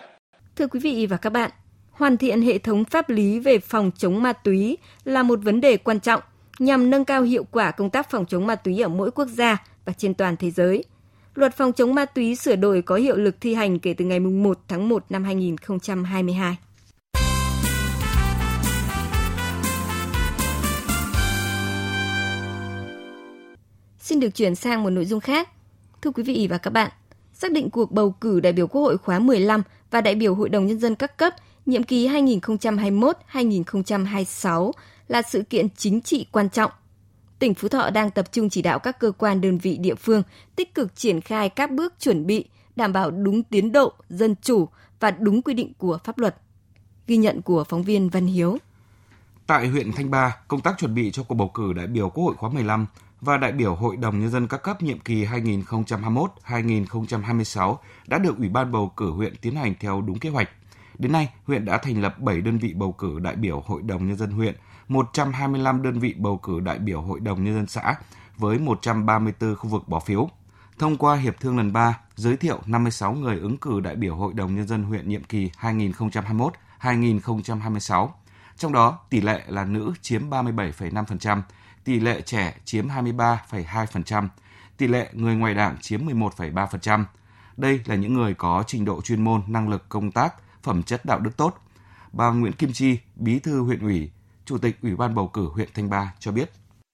Thưa 0.55 0.67
quý 0.67 0.79
vị 0.79 1.07
và 1.09 1.17
các 1.17 1.29
bạn, 1.29 1.51
hoàn 1.97 2.17
thiện 2.17 2.41
hệ 2.41 2.57
thống 2.57 2.85
pháp 2.85 3.09
lý 3.09 3.39
về 3.39 3.59
phòng 3.59 3.91
chống 3.97 4.21
ma 4.21 4.33
túy 4.33 4.77
là 5.03 5.23
một 5.23 5.39
vấn 5.43 5.61
đề 5.61 5.77
quan 5.77 5.99
trọng 5.99 6.21
nhằm 6.59 6.89
nâng 6.89 7.05
cao 7.05 7.21
hiệu 7.21 7.43
quả 7.51 7.71
công 7.71 7.89
tác 7.89 8.09
phòng 8.09 8.25
chống 8.25 8.47
ma 8.47 8.55
túy 8.55 8.81
ở 8.81 8.89
mỗi 8.89 9.11
quốc 9.11 9.27
gia 9.27 9.63
và 9.85 9.93
trên 9.93 10.13
toàn 10.13 10.37
thế 10.37 10.51
giới. 10.51 10.83
Luật 11.35 11.55
phòng 11.57 11.73
chống 11.73 11.95
ma 11.95 12.05
túy 12.05 12.35
sửa 12.35 12.55
đổi 12.55 12.81
có 12.81 12.95
hiệu 12.95 13.15
lực 13.15 13.35
thi 13.41 13.53
hành 13.53 13.79
kể 13.79 13.93
từ 13.93 14.05
ngày 14.05 14.19
1 14.19 14.59
tháng 14.67 14.89
1 14.89 15.05
năm 15.09 15.23
2022. 15.23 16.57
Xin 23.99 24.19
được 24.19 24.29
chuyển 24.29 24.55
sang 24.55 24.83
một 24.83 24.89
nội 24.89 25.05
dung 25.05 25.19
khác. 25.19 25.49
Thưa 26.01 26.11
quý 26.11 26.23
vị 26.23 26.47
và 26.49 26.57
các 26.57 26.73
bạn, 26.73 26.91
xác 27.33 27.51
định 27.51 27.69
cuộc 27.69 27.91
bầu 27.91 28.11
cử 28.11 28.39
đại 28.39 28.53
biểu 28.53 28.67
Quốc 28.67 28.81
hội 28.81 28.97
khóa 28.97 29.19
15 29.19 29.63
và 29.91 30.01
đại 30.01 30.15
biểu 30.15 30.35
Hội 30.35 30.49
đồng 30.49 30.67
Nhân 30.67 30.79
dân 30.79 30.95
các 30.95 31.17
cấp 31.17 31.33
nhiệm 31.67 31.83
kỳ 31.83 32.07
2021-2026 32.07 34.71
là 35.07 35.21
sự 35.21 35.41
kiện 35.41 35.67
chính 35.77 36.01
trị 36.01 36.25
quan 36.31 36.49
trọng. 36.49 36.71
Tỉnh 37.39 37.53
Phú 37.53 37.67
Thọ 37.67 37.89
đang 37.89 38.11
tập 38.11 38.31
trung 38.31 38.49
chỉ 38.49 38.61
đạo 38.61 38.79
các 38.79 38.99
cơ 38.99 39.11
quan 39.11 39.41
đơn 39.41 39.57
vị 39.57 39.77
địa 39.77 39.95
phương 39.95 40.23
tích 40.55 40.75
cực 40.75 40.95
triển 40.95 41.21
khai 41.21 41.49
các 41.49 41.71
bước 41.71 41.93
chuẩn 41.99 42.27
bị, 42.27 42.45
đảm 42.75 42.93
bảo 42.93 43.11
đúng 43.11 43.43
tiến 43.43 43.71
độ, 43.71 43.93
dân 44.09 44.35
chủ 44.41 44.67
và 44.99 45.11
đúng 45.11 45.41
quy 45.41 45.53
định 45.53 45.73
của 45.77 45.99
pháp 46.03 46.17
luật. 46.17 46.35
Ghi 47.07 47.17
nhận 47.17 47.41
của 47.41 47.63
phóng 47.63 47.83
viên 47.83 48.09
Văn 48.09 48.27
Hiếu. 48.27 48.57
Tại 49.47 49.67
huyện 49.67 49.91
Thanh 49.91 50.11
Ba, 50.11 50.37
công 50.47 50.61
tác 50.61 50.75
chuẩn 50.77 50.95
bị 50.95 51.11
cho 51.11 51.23
cuộc 51.23 51.35
bầu 51.35 51.51
cử 51.53 51.73
đại 51.73 51.87
biểu 51.87 52.09
Quốc 52.09 52.23
hội 52.23 52.35
khóa 52.35 52.49
15 52.49 52.85
và 53.21 53.37
đại 53.37 53.51
biểu 53.51 53.75
Hội 53.75 53.97
đồng 53.97 54.19
Nhân 54.19 54.29
dân 54.29 54.47
các 54.47 54.63
cấp 54.63 54.81
nhiệm 54.81 54.99
kỳ 54.99 55.25
2021-2026 55.25 57.75
đã 58.07 58.17
được 58.17 58.37
Ủy 58.37 58.49
ban 58.49 58.71
bầu 58.71 58.91
cử 58.97 59.11
huyện 59.11 59.35
tiến 59.41 59.55
hành 59.55 59.73
theo 59.79 60.01
đúng 60.01 60.19
kế 60.19 60.29
hoạch. 60.29 60.49
Đến 60.99 61.11
nay, 61.11 61.29
huyện 61.45 61.65
đã 61.65 61.77
thành 61.77 62.01
lập 62.01 62.19
7 62.19 62.41
đơn 62.41 62.57
vị 62.57 62.73
bầu 62.73 62.91
cử 62.91 63.19
đại 63.19 63.35
biểu 63.35 63.63
Hội 63.65 63.81
đồng 63.81 64.07
Nhân 64.07 64.17
dân 64.17 64.31
huyện, 64.31 64.55
125 64.87 65.81
đơn 65.81 65.99
vị 65.99 66.15
bầu 66.17 66.37
cử 66.37 66.59
đại 66.59 66.79
biểu 66.79 67.01
Hội 67.01 67.19
đồng 67.19 67.43
Nhân 67.43 67.55
dân 67.55 67.67
xã 67.67 67.95
với 68.37 68.59
134 68.59 69.55
khu 69.55 69.69
vực 69.69 69.87
bỏ 69.87 69.99
phiếu. 69.99 70.29
Thông 70.79 70.97
qua 70.97 71.15
hiệp 71.15 71.39
thương 71.39 71.57
lần 71.57 71.73
3, 71.73 71.99
giới 72.15 72.37
thiệu 72.37 72.59
56 72.65 73.13
người 73.13 73.39
ứng 73.39 73.57
cử 73.57 73.79
đại 73.79 73.95
biểu 73.95 74.15
Hội 74.15 74.33
đồng 74.33 74.55
Nhân 74.55 74.67
dân 74.67 74.83
huyện 74.83 75.09
nhiệm 75.09 75.23
kỳ 75.23 75.51
2021-2026. 76.81 78.09
Trong 78.57 78.73
đó, 78.73 78.99
tỷ 79.09 79.21
lệ 79.21 79.43
là 79.47 79.65
nữ 79.65 79.93
chiếm 80.01 80.29
37,5%, 80.29 81.41
tỷ 81.83 81.99
lệ 81.99 82.21
trẻ 82.21 82.55
chiếm 82.65 82.87
23,2%, 82.87 84.27
tỷ 84.77 84.87
lệ 84.87 85.09
người 85.13 85.35
ngoài 85.35 85.53
đảng 85.53 85.77
chiếm 85.81 86.07
11,3%. 86.07 87.03
Đây 87.57 87.81
là 87.85 87.95
những 87.95 88.13
người 88.13 88.33
có 88.33 88.63
trình 88.67 88.85
độ 88.85 89.01
chuyên 89.01 89.23
môn, 89.23 89.41
năng 89.47 89.69
lực 89.69 89.89
công 89.89 90.11
tác, 90.11 90.33
phẩm 90.67 90.83
chất 90.83 91.05
đạo 91.05 91.19
đức 91.19 91.31
tốt. 91.37 91.53
Bà 92.11 92.31
Nguyễn 92.31 92.53
Kim 92.53 92.73
Chi, 92.73 92.97
Bí 93.15 93.39
thư 93.39 93.61
huyện 93.61 93.79
ủy, 93.79 94.09
Chủ 94.45 94.57
tịch 94.57 94.75
Ủy 94.83 94.95
ban 94.95 95.15
bầu 95.15 95.27
cử 95.27 95.41
huyện 95.53 95.67
Thanh 95.73 95.89
Ba 95.89 96.13
cho 96.19 96.31
biết. 96.31 96.49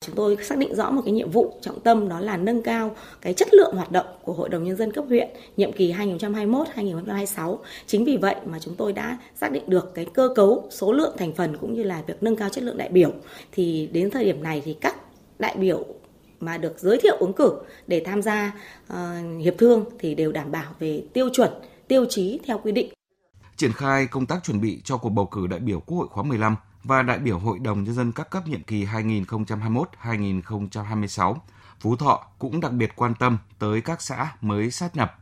Chúng 0.05 0.15
tôi 0.15 0.37
xác 0.43 0.57
định 0.57 0.75
rõ 0.75 0.91
một 0.91 1.01
cái 1.05 1.13
nhiệm 1.13 1.31
vụ 1.31 1.59
trọng 1.61 1.79
tâm 1.79 2.09
đó 2.09 2.19
là 2.19 2.37
nâng 2.37 2.63
cao 2.63 2.95
cái 3.21 3.33
chất 3.33 3.53
lượng 3.53 3.75
hoạt 3.75 3.91
động 3.91 4.05
của 4.23 4.33
Hội 4.33 4.49
đồng 4.49 4.63
Nhân 4.63 4.75
dân 4.75 4.91
cấp 4.91 5.05
huyện 5.07 5.29
nhiệm 5.57 5.71
kỳ 5.71 5.93
2021-2026. 5.93 7.57
Chính 7.87 8.05
vì 8.05 8.17
vậy 8.17 8.35
mà 8.45 8.59
chúng 8.59 8.75
tôi 8.75 8.93
đã 8.93 9.17
xác 9.35 9.51
định 9.51 9.63
được 9.67 9.91
cái 9.95 10.05
cơ 10.13 10.29
cấu, 10.35 10.67
số 10.71 10.91
lượng 10.91 11.15
thành 11.17 11.33
phần 11.33 11.57
cũng 11.57 11.73
như 11.73 11.83
là 11.83 12.01
việc 12.07 12.23
nâng 12.23 12.35
cao 12.35 12.49
chất 12.49 12.63
lượng 12.63 12.77
đại 12.77 12.89
biểu. 12.89 13.11
Thì 13.51 13.89
đến 13.93 14.09
thời 14.11 14.25
điểm 14.25 14.43
này 14.43 14.61
thì 14.65 14.73
các 14.81 14.95
đại 15.39 15.55
biểu 15.57 15.85
mà 16.39 16.57
được 16.57 16.79
giới 16.79 16.97
thiệu 16.97 17.17
ứng 17.19 17.33
cử 17.33 17.53
để 17.87 18.01
tham 18.05 18.21
gia 18.21 18.55
uh, 18.93 18.97
hiệp 19.41 19.57
thương 19.57 19.85
thì 19.99 20.15
đều 20.15 20.31
đảm 20.31 20.51
bảo 20.51 20.73
về 20.79 21.03
tiêu 21.13 21.29
chuẩn, 21.33 21.49
tiêu 21.87 22.05
chí 22.09 22.39
theo 22.45 22.57
quy 22.57 22.71
định. 22.71 22.93
Triển 23.63 23.73
khai 23.73 24.07
công 24.07 24.25
tác 24.25 24.43
chuẩn 24.43 24.61
bị 24.61 24.81
cho 24.83 24.97
cuộc 24.97 25.09
bầu 25.09 25.25
cử 25.25 25.47
đại 25.47 25.59
biểu 25.59 25.79
Quốc 25.79 25.97
hội 25.97 26.07
khóa 26.11 26.23
15 26.23 26.55
và 26.83 27.01
đại 27.01 27.19
biểu 27.19 27.39
Hội 27.39 27.59
đồng 27.59 27.83
Nhân 27.83 27.95
dân 27.95 28.11
các 28.11 28.29
cấp 28.29 28.47
nhiệm 28.47 28.63
kỳ 28.63 28.85
2021-2026, 28.85 31.35
Phú 31.79 31.95
Thọ 31.95 32.27
cũng 32.39 32.59
đặc 32.59 32.71
biệt 32.71 32.91
quan 32.95 33.15
tâm 33.15 33.37
tới 33.59 33.81
các 33.81 34.01
xã 34.01 34.35
mới 34.41 34.71
sát 34.71 34.95
nhập. 34.95 35.19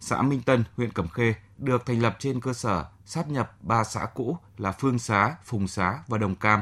Xã 0.00 0.22
Minh 0.22 0.42
Tân, 0.42 0.64
huyện 0.76 0.92
Cẩm 0.92 1.08
Khê 1.08 1.34
được 1.58 1.86
thành 1.86 2.02
lập 2.02 2.16
trên 2.18 2.40
cơ 2.40 2.52
sở 2.52 2.84
sát 3.06 3.28
nhập 3.28 3.56
ba 3.60 3.84
xã 3.84 4.06
cũ 4.14 4.38
là 4.58 4.72
Phương 4.72 4.98
Xá, 4.98 5.36
Phùng 5.44 5.68
Xá 5.68 5.98
và 6.08 6.18
Đồng 6.18 6.34
Cam. 6.34 6.60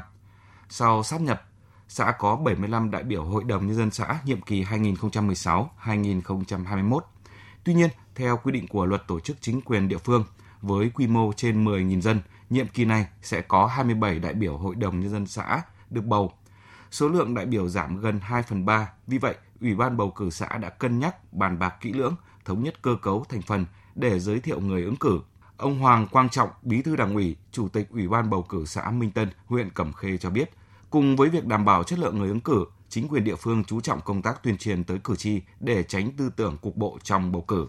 Sau 0.68 1.02
sát 1.02 1.20
nhập, 1.20 1.42
xã 1.88 2.12
có 2.18 2.36
75 2.36 2.90
đại 2.90 3.02
biểu 3.02 3.24
Hội 3.24 3.44
đồng 3.44 3.66
Nhân 3.66 3.76
dân 3.76 3.90
xã 3.90 4.18
nhiệm 4.24 4.42
kỳ 4.42 4.64
2016-2021. 4.64 7.00
Tuy 7.64 7.74
nhiên, 7.74 7.90
theo 8.14 8.36
quy 8.36 8.52
định 8.52 8.68
của 8.68 8.86
luật 8.86 9.08
tổ 9.08 9.20
chức 9.20 9.36
chính 9.40 9.60
quyền 9.60 9.88
địa 9.88 9.98
phương, 9.98 10.24
với 10.66 10.90
quy 10.94 11.06
mô 11.06 11.32
trên 11.32 11.64
10.000 11.64 12.00
dân, 12.00 12.20
nhiệm 12.50 12.68
kỳ 12.68 12.84
này 12.84 13.06
sẽ 13.22 13.40
có 13.40 13.66
27 13.66 14.18
đại 14.18 14.34
biểu 14.34 14.56
Hội 14.56 14.74
đồng 14.74 15.00
Nhân 15.00 15.10
dân 15.10 15.26
xã 15.26 15.62
được 15.90 16.04
bầu. 16.04 16.32
Số 16.90 17.08
lượng 17.08 17.34
đại 17.34 17.46
biểu 17.46 17.68
giảm 17.68 18.00
gần 18.00 18.20
2 18.22 18.42
phần 18.42 18.64
3, 18.64 18.88
vì 19.06 19.18
vậy 19.18 19.34
Ủy 19.60 19.74
ban 19.74 19.96
bầu 19.96 20.10
cử 20.10 20.30
xã 20.30 20.58
đã 20.58 20.68
cân 20.68 20.98
nhắc 20.98 21.32
bàn 21.32 21.58
bạc 21.58 21.74
kỹ 21.80 21.92
lưỡng, 21.92 22.16
thống 22.44 22.62
nhất 22.62 22.82
cơ 22.82 22.96
cấu 23.02 23.24
thành 23.28 23.42
phần 23.42 23.66
để 23.94 24.18
giới 24.20 24.40
thiệu 24.40 24.60
người 24.60 24.82
ứng 24.84 24.96
cử. 24.96 25.20
Ông 25.56 25.78
Hoàng 25.78 26.06
Quang 26.06 26.28
Trọng, 26.28 26.50
Bí 26.62 26.82
thư 26.82 26.96
Đảng 26.96 27.14
ủy, 27.14 27.36
Chủ 27.52 27.68
tịch 27.68 27.88
Ủy 27.90 28.08
ban 28.08 28.30
bầu 28.30 28.42
cử 28.42 28.64
xã 28.66 28.90
Minh 28.90 29.10
Tân, 29.10 29.28
huyện 29.46 29.70
Cẩm 29.70 29.92
Khê 29.92 30.16
cho 30.16 30.30
biết, 30.30 30.50
cùng 30.90 31.16
với 31.16 31.28
việc 31.28 31.46
đảm 31.46 31.64
bảo 31.64 31.84
chất 31.84 31.98
lượng 31.98 32.18
người 32.18 32.28
ứng 32.28 32.40
cử, 32.40 32.64
chính 32.88 33.08
quyền 33.08 33.24
địa 33.24 33.36
phương 33.36 33.64
chú 33.64 33.80
trọng 33.80 34.00
công 34.00 34.22
tác 34.22 34.42
tuyên 34.42 34.58
truyền 34.58 34.84
tới 34.84 34.98
cử 35.04 35.16
tri 35.16 35.40
để 35.60 35.82
tránh 35.82 36.10
tư 36.12 36.30
tưởng 36.36 36.56
cục 36.56 36.76
bộ 36.76 36.98
trong 37.02 37.32
bầu 37.32 37.42
cử. 37.42 37.68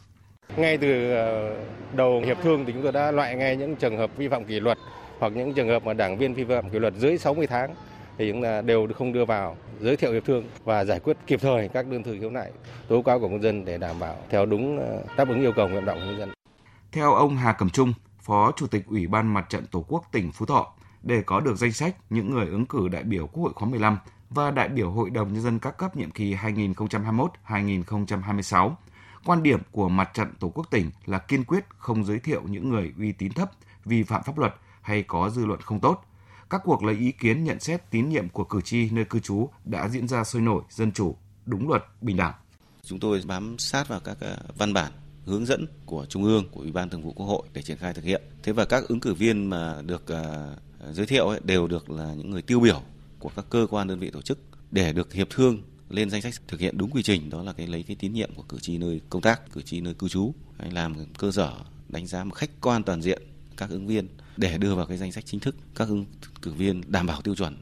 Ngay 0.57 0.77
từ 0.77 1.11
ờ, 1.11 1.55
đầu 1.93 2.21
hiệp 2.25 2.37
thương 2.41 2.65
thì 2.65 2.73
chúng 2.73 2.83
tôi 2.83 2.91
đã 2.91 3.11
loại 3.11 3.35
ngay 3.35 3.55
những 3.55 3.75
trường 3.75 3.97
hợp 3.97 4.17
vi 4.17 4.27
phạm 4.27 4.45
kỷ 4.45 4.59
luật 4.59 4.77
hoặc 5.19 5.33
những 5.35 5.53
trường 5.53 5.67
hợp 5.67 5.85
mà 5.85 5.93
đảng 5.93 6.17
viên 6.17 6.33
vi 6.33 6.43
phạm 6.43 6.69
kỷ 6.69 6.79
luật 6.79 6.93
dưới 6.93 7.17
60 7.17 7.47
tháng 7.47 7.75
thì 8.17 8.31
chúng 8.31 8.43
ta 8.43 8.61
đều 8.61 8.87
không 8.97 9.13
đưa 9.13 9.25
vào 9.25 9.57
giới 9.79 9.97
thiệu 9.97 10.13
hiệp 10.13 10.25
thương 10.25 10.43
và 10.63 10.85
giải 10.85 10.99
quyết 10.99 11.17
kịp 11.27 11.41
thời 11.41 11.67
các 11.67 11.87
đơn 11.87 12.03
thư 12.03 12.17
khiếu 12.19 12.29
nại 12.29 12.51
tố 12.87 13.01
cáo 13.01 13.19
của 13.19 13.27
công 13.27 13.41
dân 13.41 13.65
để 13.65 13.77
đảm 13.77 13.99
bảo 13.99 14.15
theo 14.29 14.45
đúng 14.45 14.79
ờ, 14.79 15.03
đáp 15.17 15.27
ứng 15.27 15.41
yêu 15.41 15.51
cầu 15.55 15.67
nguyện 15.67 15.85
vọng 15.85 15.99
của 15.99 16.05
nhân 16.05 16.19
dân. 16.19 16.29
Theo 16.91 17.13
ông 17.13 17.37
Hà 17.37 17.53
Cẩm 17.53 17.69
Trung, 17.69 17.93
Phó 18.19 18.51
Chủ 18.55 18.67
tịch 18.67 18.85
Ủy 18.87 19.07
ban 19.07 19.33
Mặt 19.33 19.45
trận 19.49 19.65
Tổ 19.71 19.85
quốc 19.87 20.03
tỉnh 20.11 20.31
Phú 20.31 20.45
Thọ, 20.45 20.73
để 21.03 21.21
có 21.25 21.39
được 21.39 21.55
danh 21.55 21.71
sách 21.71 21.95
những 22.09 22.31
người 22.31 22.45
ứng 22.45 22.65
cử 22.65 22.87
đại 22.87 23.03
biểu 23.03 23.27
Quốc 23.27 23.43
hội 23.43 23.53
khóa 23.55 23.69
15 23.69 23.97
và 24.29 24.51
đại 24.51 24.69
biểu 24.69 24.91
Hội 24.91 25.09
đồng 25.09 25.33
Nhân 25.33 25.41
dân 25.41 25.59
các 25.59 25.77
cấp 25.77 25.95
nhiệm 25.95 26.11
kỳ 26.11 26.35
2021-2026, 26.35 28.71
quan 29.25 29.43
điểm 29.43 29.59
của 29.71 29.89
Mặt 29.89 30.09
trận 30.13 30.27
Tổ 30.39 30.49
quốc 30.49 30.67
tỉnh 30.71 30.91
là 31.05 31.19
kiên 31.19 31.43
quyết 31.43 31.65
không 31.77 32.05
giới 32.05 32.19
thiệu 32.19 32.41
những 32.49 32.69
người 32.69 32.93
uy 32.97 33.11
tín 33.11 33.33
thấp, 33.33 33.51
vi 33.85 34.03
phạm 34.03 34.23
pháp 34.23 34.37
luật 34.37 34.55
hay 34.81 35.03
có 35.03 35.29
dư 35.29 35.45
luận 35.45 35.61
không 35.61 35.79
tốt. 35.79 36.05
Các 36.49 36.61
cuộc 36.63 36.83
lấy 36.83 36.95
ý 36.95 37.11
kiến 37.11 37.43
nhận 37.43 37.59
xét 37.59 37.91
tín 37.91 38.09
nhiệm 38.09 38.29
của 38.29 38.43
cử 38.43 38.61
tri 38.61 38.89
nơi 38.89 39.05
cư 39.05 39.19
trú 39.19 39.49
đã 39.65 39.89
diễn 39.89 40.07
ra 40.07 40.23
sôi 40.23 40.41
nổi, 40.41 40.63
dân 40.69 40.91
chủ, 40.91 41.15
đúng 41.45 41.69
luật, 41.69 41.83
bình 42.01 42.17
đẳng. 42.17 42.33
Chúng 42.83 42.99
tôi 42.99 43.21
bám 43.27 43.57
sát 43.57 43.87
vào 43.87 43.99
các 43.99 44.17
ờ, 44.19 44.37
văn 44.57 44.73
bản 44.73 44.91
hướng 45.25 45.45
dẫn 45.45 45.65
của 45.85 46.05
Trung 46.09 46.23
ương, 46.23 46.49
của 46.51 46.59
Ủy 46.61 46.71
ban 46.71 46.89
Thường 46.89 47.01
vụ 47.01 47.13
Quốc 47.13 47.25
hội 47.25 47.43
để 47.53 47.61
triển 47.61 47.77
khai 47.77 47.93
thực 47.93 48.03
hiện. 48.03 48.21
Thế 48.43 48.53
và 48.53 48.65
các 48.65 48.83
ứng 48.87 48.99
cử 48.99 49.13
viên 49.13 49.49
mà 49.49 49.81
được 49.81 50.03
uh, 50.03 50.95
giới 50.95 51.05
thiệu 51.05 51.27
ấy, 51.27 51.39
đều 51.43 51.67
được 51.67 51.89
là 51.89 52.13
những 52.13 52.31
người 52.31 52.41
tiêu 52.41 52.59
biểu 52.59 52.81
của 53.19 53.29
các 53.35 53.45
cơ 53.49 53.67
quan 53.69 53.87
đơn 53.87 53.99
vị 53.99 54.09
tổ 54.09 54.21
chức 54.21 54.39
để 54.71 54.93
được 54.93 55.13
hiệp 55.13 55.27
thương 55.29 55.61
lên 55.89 56.09
danh 56.09 56.21
sách 56.21 56.33
thực 56.47 56.59
hiện 56.59 56.77
đúng 56.77 56.91
quy 56.91 57.03
trình 57.03 57.29
đó 57.29 57.43
là 57.43 57.53
cái 57.53 57.67
lấy 57.67 57.83
cái 57.83 57.95
tín 57.99 58.13
nhiệm 58.13 58.35
của 58.35 58.43
cử 58.49 58.57
tri 58.61 58.77
nơi 58.77 59.01
công 59.09 59.21
tác, 59.21 59.41
cử 59.53 59.61
tri 59.61 59.81
nơi 59.81 59.93
cư 59.93 60.07
trú, 60.07 60.33
hay 60.59 60.71
làm 60.71 60.95
cơ 61.17 61.31
sở 61.31 61.53
đánh 61.89 62.07
giá 62.07 62.23
một 62.23 62.35
khách 62.35 62.49
quan 62.61 62.83
toàn 62.83 63.01
diện 63.01 63.21
các 63.57 63.69
ứng 63.69 63.87
viên 63.87 64.07
để 64.37 64.57
đưa 64.57 64.75
vào 64.75 64.85
cái 64.85 64.97
danh 64.97 65.11
sách 65.11 65.25
chính 65.25 65.39
thức 65.39 65.55
các 65.75 65.87
ứng 65.87 66.05
cử 66.41 66.51
viên 66.51 66.81
đảm 66.87 67.07
bảo 67.07 67.21
tiêu 67.21 67.35
chuẩn. 67.35 67.57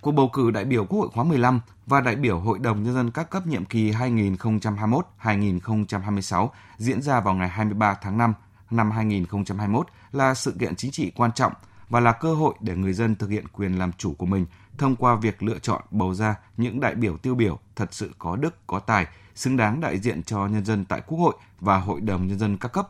Cuộc 0.00 0.12
bầu 0.12 0.30
cử 0.32 0.50
đại 0.50 0.64
biểu 0.64 0.84
Quốc 0.84 0.98
hội 0.98 1.08
khóa 1.08 1.24
15 1.24 1.60
và 1.86 2.00
đại 2.00 2.16
biểu 2.16 2.38
Hội 2.38 2.58
đồng 2.58 2.82
Nhân 2.82 2.94
dân 2.94 3.10
các 3.10 3.30
cấp 3.30 3.46
nhiệm 3.46 3.64
kỳ 3.64 3.90
2021-2026 3.90 6.48
diễn 6.78 7.02
ra 7.02 7.20
vào 7.20 7.34
ngày 7.34 7.48
23 7.48 7.94
tháng 8.02 8.18
5 8.18 8.34
năm 8.70 8.90
2021 8.90 9.86
là 10.12 10.34
sự 10.34 10.54
kiện 10.60 10.76
chính 10.76 10.90
trị 10.90 11.12
quan 11.16 11.32
trọng 11.32 11.52
và 11.88 12.00
là 12.00 12.12
cơ 12.12 12.34
hội 12.34 12.54
để 12.60 12.76
người 12.76 12.92
dân 12.92 13.16
thực 13.16 13.30
hiện 13.30 13.48
quyền 13.48 13.78
làm 13.78 13.92
chủ 13.92 14.14
của 14.14 14.26
mình 14.26 14.46
thông 14.78 14.96
qua 14.96 15.14
việc 15.14 15.42
lựa 15.42 15.58
chọn 15.58 15.82
bầu 15.90 16.14
ra 16.14 16.34
những 16.56 16.80
đại 16.80 16.94
biểu 16.94 17.16
tiêu 17.16 17.34
biểu 17.34 17.58
thật 17.76 17.94
sự 17.94 18.10
có 18.18 18.36
đức, 18.36 18.66
có 18.66 18.78
tài, 18.78 19.06
xứng 19.34 19.56
đáng 19.56 19.80
đại 19.80 19.98
diện 19.98 20.22
cho 20.22 20.46
nhân 20.46 20.64
dân 20.64 20.84
tại 20.84 21.00
Quốc 21.06 21.18
hội 21.18 21.34
và 21.60 21.78
Hội 21.78 22.00
đồng 22.00 22.26
Nhân 22.26 22.38
dân 22.38 22.56
các 22.56 22.72
cấp. 22.72 22.88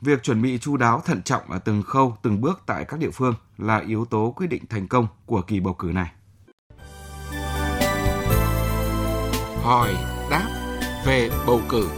Việc 0.00 0.22
chuẩn 0.22 0.42
bị 0.42 0.58
chu 0.58 0.76
đáo 0.76 1.00
thận 1.00 1.22
trọng 1.22 1.50
ở 1.50 1.58
từng 1.58 1.82
khâu, 1.82 2.16
từng 2.22 2.40
bước 2.40 2.62
tại 2.66 2.84
các 2.84 3.00
địa 3.00 3.10
phương 3.10 3.34
là 3.58 3.78
yếu 3.78 4.04
tố 4.04 4.32
quyết 4.36 4.46
định 4.46 4.66
thành 4.66 4.88
công 4.88 5.06
của 5.26 5.42
kỳ 5.42 5.60
bầu 5.60 5.74
cử 5.74 5.92
này. 5.94 6.12
hỏi 9.66 9.94
đáp 10.30 10.48
về 11.06 11.30
bầu 11.46 11.60
cử. 11.68 11.88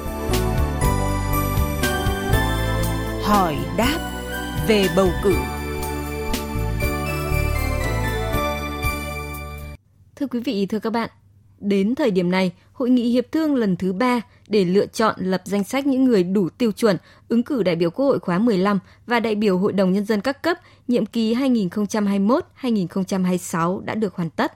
Hỏi 3.25 3.57
đáp 3.77 3.99
về 4.69 4.89
bầu 4.97 5.09
cử. 5.23 5.35
Thưa 10.19 10.27
quý 10.27 10.41
vị, 10.41 10.67
thưa 10.67 10.79
các 10.79 10.91
bạn, 10.91 11.11
đến 11.61 11.95
thời 11.95 12.11
điểm 12.11 12.31
này, 12.31 12.53
Hội 12.73 12.91
nghị 12.91 13.13
hiệp 13.13 13.33
thương 13.33 13.55
lần 13.55 13.77
thứ 13.77 13.93
ba 13.93 14.21
để 14.49 14.65
lựa 14.65 14.87
chọn 14.87 15.15
lập 15.19 15.43
danh 15.45 15.65
sách 15.65 15.87
những 15.87 16.05
người 16.05 16.23
đủ 16.23 16.49
tiêu 16.49 16.73
chuẩn 16.73 16.97
ứng 17.29 17.43
cử 17.43 17.63
đại 17.63 17.77
biểu 17.77 17.91
Quốc 17.91 18.07
hội 18.07 18.19
khóa 18.19 18.39
15 18.39 18.79
và 19.07 19.21
đại 19.21 19.35
biểu 19.35 19.59
Hội 19.59 19.73
đồng 19.73 19.93
Nhân 19.93 20.05
dân 20.05 20.21
các 20.21 20.43
cấp 20.43 20.59
nhiệm 20.89 21.07
kỳ 21.07 21.35
2021-2026 21.35 23.81
đã 23.81 23.95
được 23.95 24.15
hoàn 24.15 24.31
tất. 24.31 24.53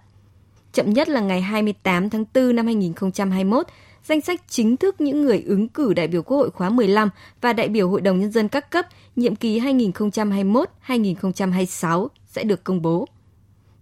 Chậm 0.72 0.92
nhất 0.92 1.08
là 1.08 1.20
ngày 1.20 1.42
28 1.42 2.10
tháng 2.10 2.24
4 2.34 2.56
năm 2.56 2.66
2021, 2.66 3.66
danh 4.04 4.20
sách 4.20 4.40
chính 4.48 4.76
thức 4.76 5.00
những 5.00 5.22
người 5.22 5.42
ứng 5.46 5.68
cử 5.68 5.94
đại 5.94 6.08
biểu 6.08 6.22
Quốc 6.22 6.36
hội 6.36 6.50
khóa 6.50 6.70
15 6.70 7.10
và 7.40 7.52
đại 7.52 7.68
biểu 7.68 7.90
Hội 7.90 8.00
đồng 8.00 8.20
Nhân 8.20 8.32
dân 8.32 8.48
các 8.48 8.70
cấp 8.70 8.86
nhiệm 9.16 9.36
kỳ 9.36 9.60
2021-2026 9.60 12.08
sẽ 12.26 12.44
được 12.44 12.64
công 12.64 12.82
bố. 12.82 13.06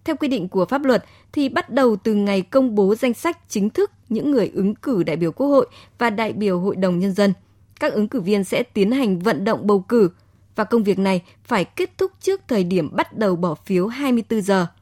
Theo 0.05 0.17
quy 0.17 0.29
định 0.29 0.49
của 0.49 0.65
pháp 0.65 0.85
luật 0.85 1.05
thì 1.33 1.49
bắt 1.49 1.71
đầu 1.71 1.97
từ 1.97 2.15
ngày 2.15 2.43
công 2.43 2.75
bố 2.75 2.95
danh 2.95 3.15
sách 3.15 3.39
chính 3.49 3.71
thức 3.71 3.91
những 4.09 4.31
người 4.31 4.51
ứng 4.55 4.75
cử 4.75 5.03
đại 5.03 5.17
biểu 5.17 5.33
Quốc 5.33 5.47
hội 5.47 5.69
và 5.99 6.11
đại 6.11 6.33
biểu 6.33 6.61
Hội 6.61 6.77
đồng 6.77 6.99
Nhân 6.99 7.13
dân, 7.13 7.33
các 7.81 7.93
ứng 7.93 8.09
cử 8.09 8.21
viên 8.21 8.45
sẽ 8.45 8.63
tiến 8.63 8.91
hành 8.91 9.19
vận 9.19 9.45
động 9.45 9.67
bầu 9.67 9.81
cử 9.81 10.11
và 10.57 10.65
công 10.65 10.83
việc 10.83 10.99
này 10.99 11.23
phải 11.45 11.65
kết 11.65 11.99
thúc 11.99 12.13
trước 12.21 12.41
thời 12.49 12.65
điểm 12.65 12.97
bắt 12.97 13.17
đầu 13.19 13.37
bỏ 13.37 13.55
phiếu 13.55 13.87
24 13.87 14.43
giờ– 14.43 14.67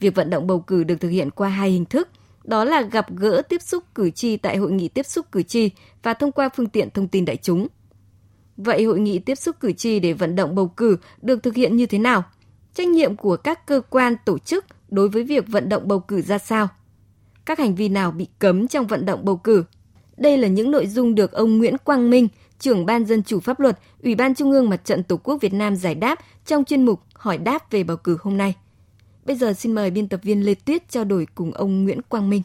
Việc 0.00 0.14
vận 0.14 0.30
động 0.30 0.46
bầu 0.46 0.60
cử 0.60 0.84
được 0.84 1.00
thực 1.00 1.08
hiện 1.08 1.30
qua 1.30 1.48
hai 1.48 1.70
hình 1.70 1.84
thức, 1.84 2.08
đó 2.44 2.64
là 2.64 2.82
gặp 2.82 3.06
gỡ 3.16 3.42
tiếp 3.48 3.62
xúc 3.62 3.84
cử 3.94 4.10
tri 4.10 4.36
tại 4.36 4.56
hội 4.56 4.72
nghị 4.72 4.88
tiếp 4.88 5.06
xúc 5.06 5.26
cử 5.32 5.42
tri 5.42 5.70
và 6.02 6.14
thông 6.14 6.32
qua 6.32 6.48
phương 6.48 6.66
tiện 6.66 6.90
thông 6.90 7.08
tin 7.08 7.24
đại 7.24 7.36
chúng. 7.36 7.66
Vậy 8.56 8.84
hội 8.84 9.00
nghị 9.00 9.18
tiếp 9.18 9.34
xúc 9.34 9.56
cử 9.60 9.72
tri 9.72 10.00
để 10.00 10.12
vận 10.12 10.36
động 10.36 10.54
bầu 10.54 10.68
cử 10.68 10.96
được 11.22 11.42
thực 11.42 11.54
hiện 11.54 11.76
như 11.76 11.86
thế 11.86 11.98
nào? 11.98 12.24
Trách 12.76 12.88
nhiệm 12.88 13.16
của 13.16 13.36
các 13.36 13.66
cơ 13.66 13.80
quan 13.90 14.16
tổ 14.24 14.38
chức 14.38 14.64
đối 14.88 15.08
với 15.08 15.22
việc 15.22 15.44
vận 15.48 15.68
động 15.68 15.88
bầu 15.88 16.00
cử 16.00 16.22
ra 16.22 16.38
sao? 16.38 16.68
Các 17.44 17.58
hành 17.58 17.74
vi 17.74 17.88
nào 17.88 18.10
bị 18.10 18.26
cấm 18.38 18.68
trong 18.68 18.86
vận 18.86 19.06
động 19.06 19.24
bầu 19.24 19.36
cử? 19.36 19.64
Đây 20.16 20.38
là 20.38 20.48
những 20.48 20.70
nội 20.70 20.86
dung 20.86 21.14
được 21.14 21.32
ông 21.32 21.58
Nguyễn 21.58 21.78
Quang 21.78 22.10
Minh, 22.10 22.28
trưởng 22.58 22.86
ban 22.86 23.04
dân 23.04 23.22
chủ 23.22 23.40
pháp 23.40 23.60
luật, 23.60 23.78
Ủy 24.02 24.14
ban 24.14 24.34
Trung 24.34 24.52
ương 24.52 24.68
Mặt 24.68 24.84
trận 24.84 25.02
Tổ 25.02 25.16
quốc 25.16 25.38
Việt 25.40 25.52
Nam 25.52 25.76
giải 25.76 25.94
đáp 25.94 26.20
trong 26.46 26.64
chuyên 26.64 26.84
mục 26.84 27.00
Hỏi 27.14 27.38
đáp 27.38 27.70
về 27.70 27.82
bầu 27.82 27.96
cử 27.96 28.18
hôm 28.20 28.36
nay. 28.36 28.54
Bây 29.24 29.36
giờ 29.36 29.52
xin 29.52 29.72
mời 29.72 29.90
biên 29.90 30.08
tập 30.08 30.20
viên 30.22 30.44
Lê 30.44 30.54
Tuyết 30.54 30.90
trao 30.90 31.04
đổi 31.04 31.26
cùng 31.34 31.52
ông 31.52 31.84
Nguyễn 31.84 32.02
Quang 32.02 32.30
Minh. 32.30 32.42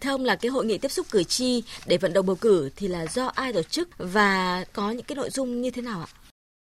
Theo 0.00 0.14
ông 0.14 0.24
là 0.24 0.36
cái 0.36 0.50
hội 0.50 0.66
nghị 0.66 0.78
tiếp 0.78 0.88
xúc 0.88 1.06
cử 1.10 1.22
tri 1.22 1.62
để 1.86 1.96
vận 1.96 2.12
động 2.12 2.26
bầu 2.26 2.36
cử 2.36 2.70
thì 2.76 2.88
là 2.88 3.06
do 3.06 3.26
ai 3.26 3.52
tổ 3.52 3.62
chức 3.62 3.88
và 3.98 4.64
có 4.72 4.90
những 4.90 5.04
cái 5.04 5.16
nội 5.16 5.30
dung 5.30 5.62
như 5.62 5.70
thế 5.70 5.82
nào 5.82 6.00
ạ? 6.00 6.19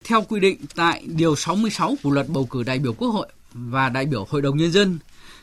Theo 0.05 0.21
quy 0.21 0.39
định 0.39 0.57
tại 0.75 1.03
Điều 1.15 1.35
66 1.35 1.95
của 2.03 2.11
luật 2.11 2.29
bầu 2.29 2.45
cử 2.45 2.63
đại 2.63 2.79
biểu 2.79 2.93
Quốc 2.93 3.09
hội 3.09 3.27
và 3.53 3.89
đại 3.89 4.05
biểu 4.05 4.25
Hội 4.29 4.41
đồng 4.41 4.57
Nhân 4.57 4.71
dân, 4.71 4.99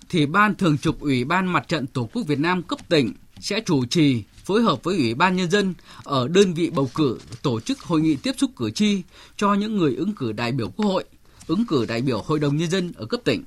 thì 0.09 0.27
Ban 0.27 0.55
Thường 0.55 0.79
trực 0.79 1.01
Ủy 1.01 1.25
ban 1.25 1.47
Mặt 1.47 1.69
trận 1.69 1.87
Tổ 1.87 2.09
quốc 2.13 2.23
Việt 2.27 2.39
Nam 2.39 2.63
cấp 2.63 2.79
tỉnh 2.89 3.13
sẽ 3.41 3.61
chủ 3.67 3.85
trì 3.85 4.23
phối 4.45 4.63
hợp 4.63 4.83
với 4.83 4.97
Ủy 4.97 5.15
ban 5.15 5.37
Nhân 5.37 5.51
dân 5.51 5.75
ở 6.05 6.29
đơn 6.29 6.55
vị 6.55 6.71
bầu 6.71 6.91
cử 6.95 7.19
tổ 7.43 7.61
chức 7.61 7.81
hội 7.81 8.01
nghị 8.01 8.17
tiếp 8.17 8.33
xúc 8.39 8.51
cử 8.57 8.71
tri 8.71 9.03
cho 9.37 9.55
những 9.55 9.77
người 9.77 9.95
ứng 9.95 10.15
cử 10.15 10.33
đại 10.33 10.53
biểu 10.53 10.69
Quốc 10.69 10.87
hội, 10.87 11.05
ứng 11.47 11.67
cử 11.67 11.87
đại 11.89 12.03
biểu 12.03 12.23
Hội 12.23 12.39
đồng 12.39 12.57
Nhân 12.57 12.71
dân 12.71 12.93
ở 12.97 13.07
cấp 13.07 13.21
tỉnh. 13.25 13.45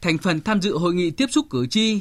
Thành 0.00 0.18
phần 0.18 0.40
tham 0.40 0.60
dự 0.60 0.78
hội 0.78 0.94
nghị 0.94 1.10
tiếp 1.10 1.26
xúc 1.30 1.46
cử 1.50 1.66
tri 1.66 2.00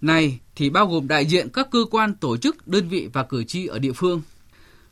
này 0.00 0.38
thì 0.56 0.70
bao 0.70 0.86
gồm 0.86 1.08
đại 1.08 1.26
diện 1.26 1.48
các 1.48 1.70
cơ 1.70 1.84
quan 1.90 2.14
tổ 2.14 2.36
chức, 2.36 2.68
đơn 2.68 2.88
vị 2.88 3.08
và 3.12 3.22
cử 3.22 3.44
tri 3.44 3.66
ở 3.66 3.78
địa 3.78 3.92
phương. 3.92 4.22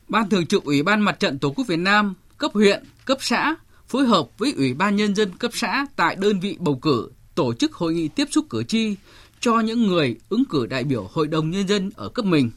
Ban 0.09 0.28
Thường 0.28 0.47
trực 0.47 0.64
Ủy 0.64 0.83
ban 0.83 1.00
Mặt 1.00 1.21
trận 1.21 1.38
Tổ 1.38 1.50
quốc 1.50 1.66
Việt 1.66 1.78
Nam 1.78 2.14
cấp 2.42 2.50
huyện, 2.54 2.82
cấp 3.04 3.18
xã 3.20 3.56
phối 3.88 4.06
hợp 4.06 4.38
với 4.38 4.54
Ủy 4.56 4.75
ban 4.75 4.96
Nhân 4.96 5.14
dân 5.14 5.30
cấp 5.38 5.50
xã 5.54 5.87
tại 5.96 6.16
đơn 6.16 6.40
vị 6.40 6.56
bầu 6.58 6.78
cử 6.82 7.11
tổ 7.34 7.54
chức 7.54 7.75
hội 7.75 7.94
nghị 7.94 8.08
tiếp 8.08 8.28
xúc 8.30 8.46
cử 8.50 8.62
tri 8.62 8.96
cho 9.40 9.61
những 9.61 9.87
người 9.87 10.16
ứng 10.28 10.44
cử 10.50 10.66
đại 10.66 10.84
biểu 10.84 11.08
Hội 11.12 11.28
đồng 11.28 11.50
Nhân 11.50 11.68
dân 11.68 11.90
ở 11.96 12.08
cấp 12.08 12.25
mình. 12.25 12.50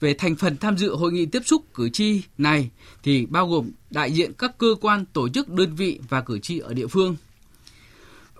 Về 0.00 0.14
thành 0.14 0.36
phần 0.36 0.56
tham 0.56 0.78
dự 0.78 0.94
hội 0.94 1.12
nghị 1.12 1.26
tiếp 1.26 1.42
xúc 1.46 1.64
cử 1.74 1.88
tri 1.88 2.22
này 2.38 2.70
thì 3.02 3.26
bao 3.26 3.48
gồm 3.48 3.70
đại 3.90 4.12
diện 4.12 4.32
các 4.38 4.58
cơ 4.58 4.74
quan 4.80 5.04
tổ 5.12 5.28
chức 5.28 5.48
đơn 5.48 5.74
vị 5.76 6.00
và 6.08 6.20
cử 6.20 6.38
tri 6.38 6.58
ở 6.58 6.74
địa 6.74 6.86
phương– 6.86 7.16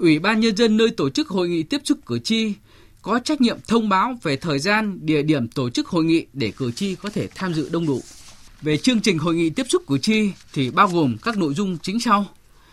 Ủy 0.00 0.18
ban 0.18 0.40
Nhân 0.40 0.56
dân 0.56 0.76
nơi 0.76 0.90
tổ 0.90 1.10
chức 1.10 1.28
hội 1.28 1.48
nghị 1.48 1.62
tiếp 1.62 1.80
xúc 1.84 1.98
cử 2.06 2.18
tri 2.18 2.54
có 3.02 3.18
trách 3.18 3.40
nhiệm 3.40 3.58
thông 3.68 3.88
báo 3.88 4.18
về 4.22 4.36
thời 4.36 4.58
gian, 4.58 4.98
địa 5.02 5.22
điểm 5.22 5.48
tổ 5.48 5.70
chức 5.70 5.88
hội 5.88 6.04
nghị 6.04 6.26
để 6.32 6.52
cử 6.56 6.72
tri 6.72 6.94
có 6.94 7.10
thể 7.10 7.28
tham 7.34 7.54
dự 7.54 7.68
đông 7.72 7.86
đủ. 7.86 8.00
Về 8.62 8.76
chương 8.76 9.00
trình 9.00 9.18
hội 9.18 9.34
nghị 9.34 9.50
tiếp 9.50 9.66
xúc 9.68 9.82
cử 9.86 9.98
tri 9.98 10.32
thì 10.52 10.70
bao 10.70 10.88
gồm 10.88 11.16
các 11.22 11.36
nội 11.36 11.54
dung 11.54 11.78
chính 11.78 12.00
sau. 12.00 12.26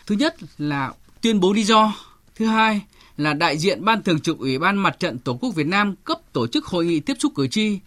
Thứ 0.07 0.15
nhất 0.15 0.35
là 0.57 0.93
tuyên 1.21 1.39
bố 1.39 1.53
lý 1.53 1.63
do. 1.63 1.95
Thứ 2.35 2.45
hai 2.45 2.81
là 3.17 3.33
đại 3.33 3.57
diện 3.57 3.85
Ban 3.85 4.03
Thường 4.03 4.19
trực 4.19 4.37
Ủy 4.37 4.59
ban 4.59 4.77
Mặt 4.77 4.99
trận 4.99 5.19
Tổ 5.19 5.33
quốc 5.41 5.55
Việt 5.55 5.67
Nam 5.67 5.95
cấp 6.03 6.17
tổ 6.33 6.47
chức 6.47 6.65
hội 6.65 6.85
nghị 6.85 6.99
tiếp 6.99 7.13
xúc 7.19 7.33
cử 7.35 7.47
tri, 7.47 7.79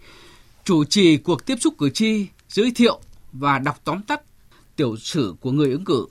chủ 0.65 0.85
trì 0.85 1.17
cuộc 1.17 1.47
tiếp 1.47 1.57
xúc 1.61 1.75
cử 1.79 1.91
tri, 1.91 2.27
giới 2.49 2.71
thiệu 2.71 3.01
và 3.33 3.59
đọc 3.59 3.81
tóm 3.85 4.03
tắt 4.03 4.21
tiểu 4.77 4.97
sử 4.97 5.35
của 5.41 5.53
người 5.53 5.71
ứng 5.71 5.85
cử. 5.85 6.07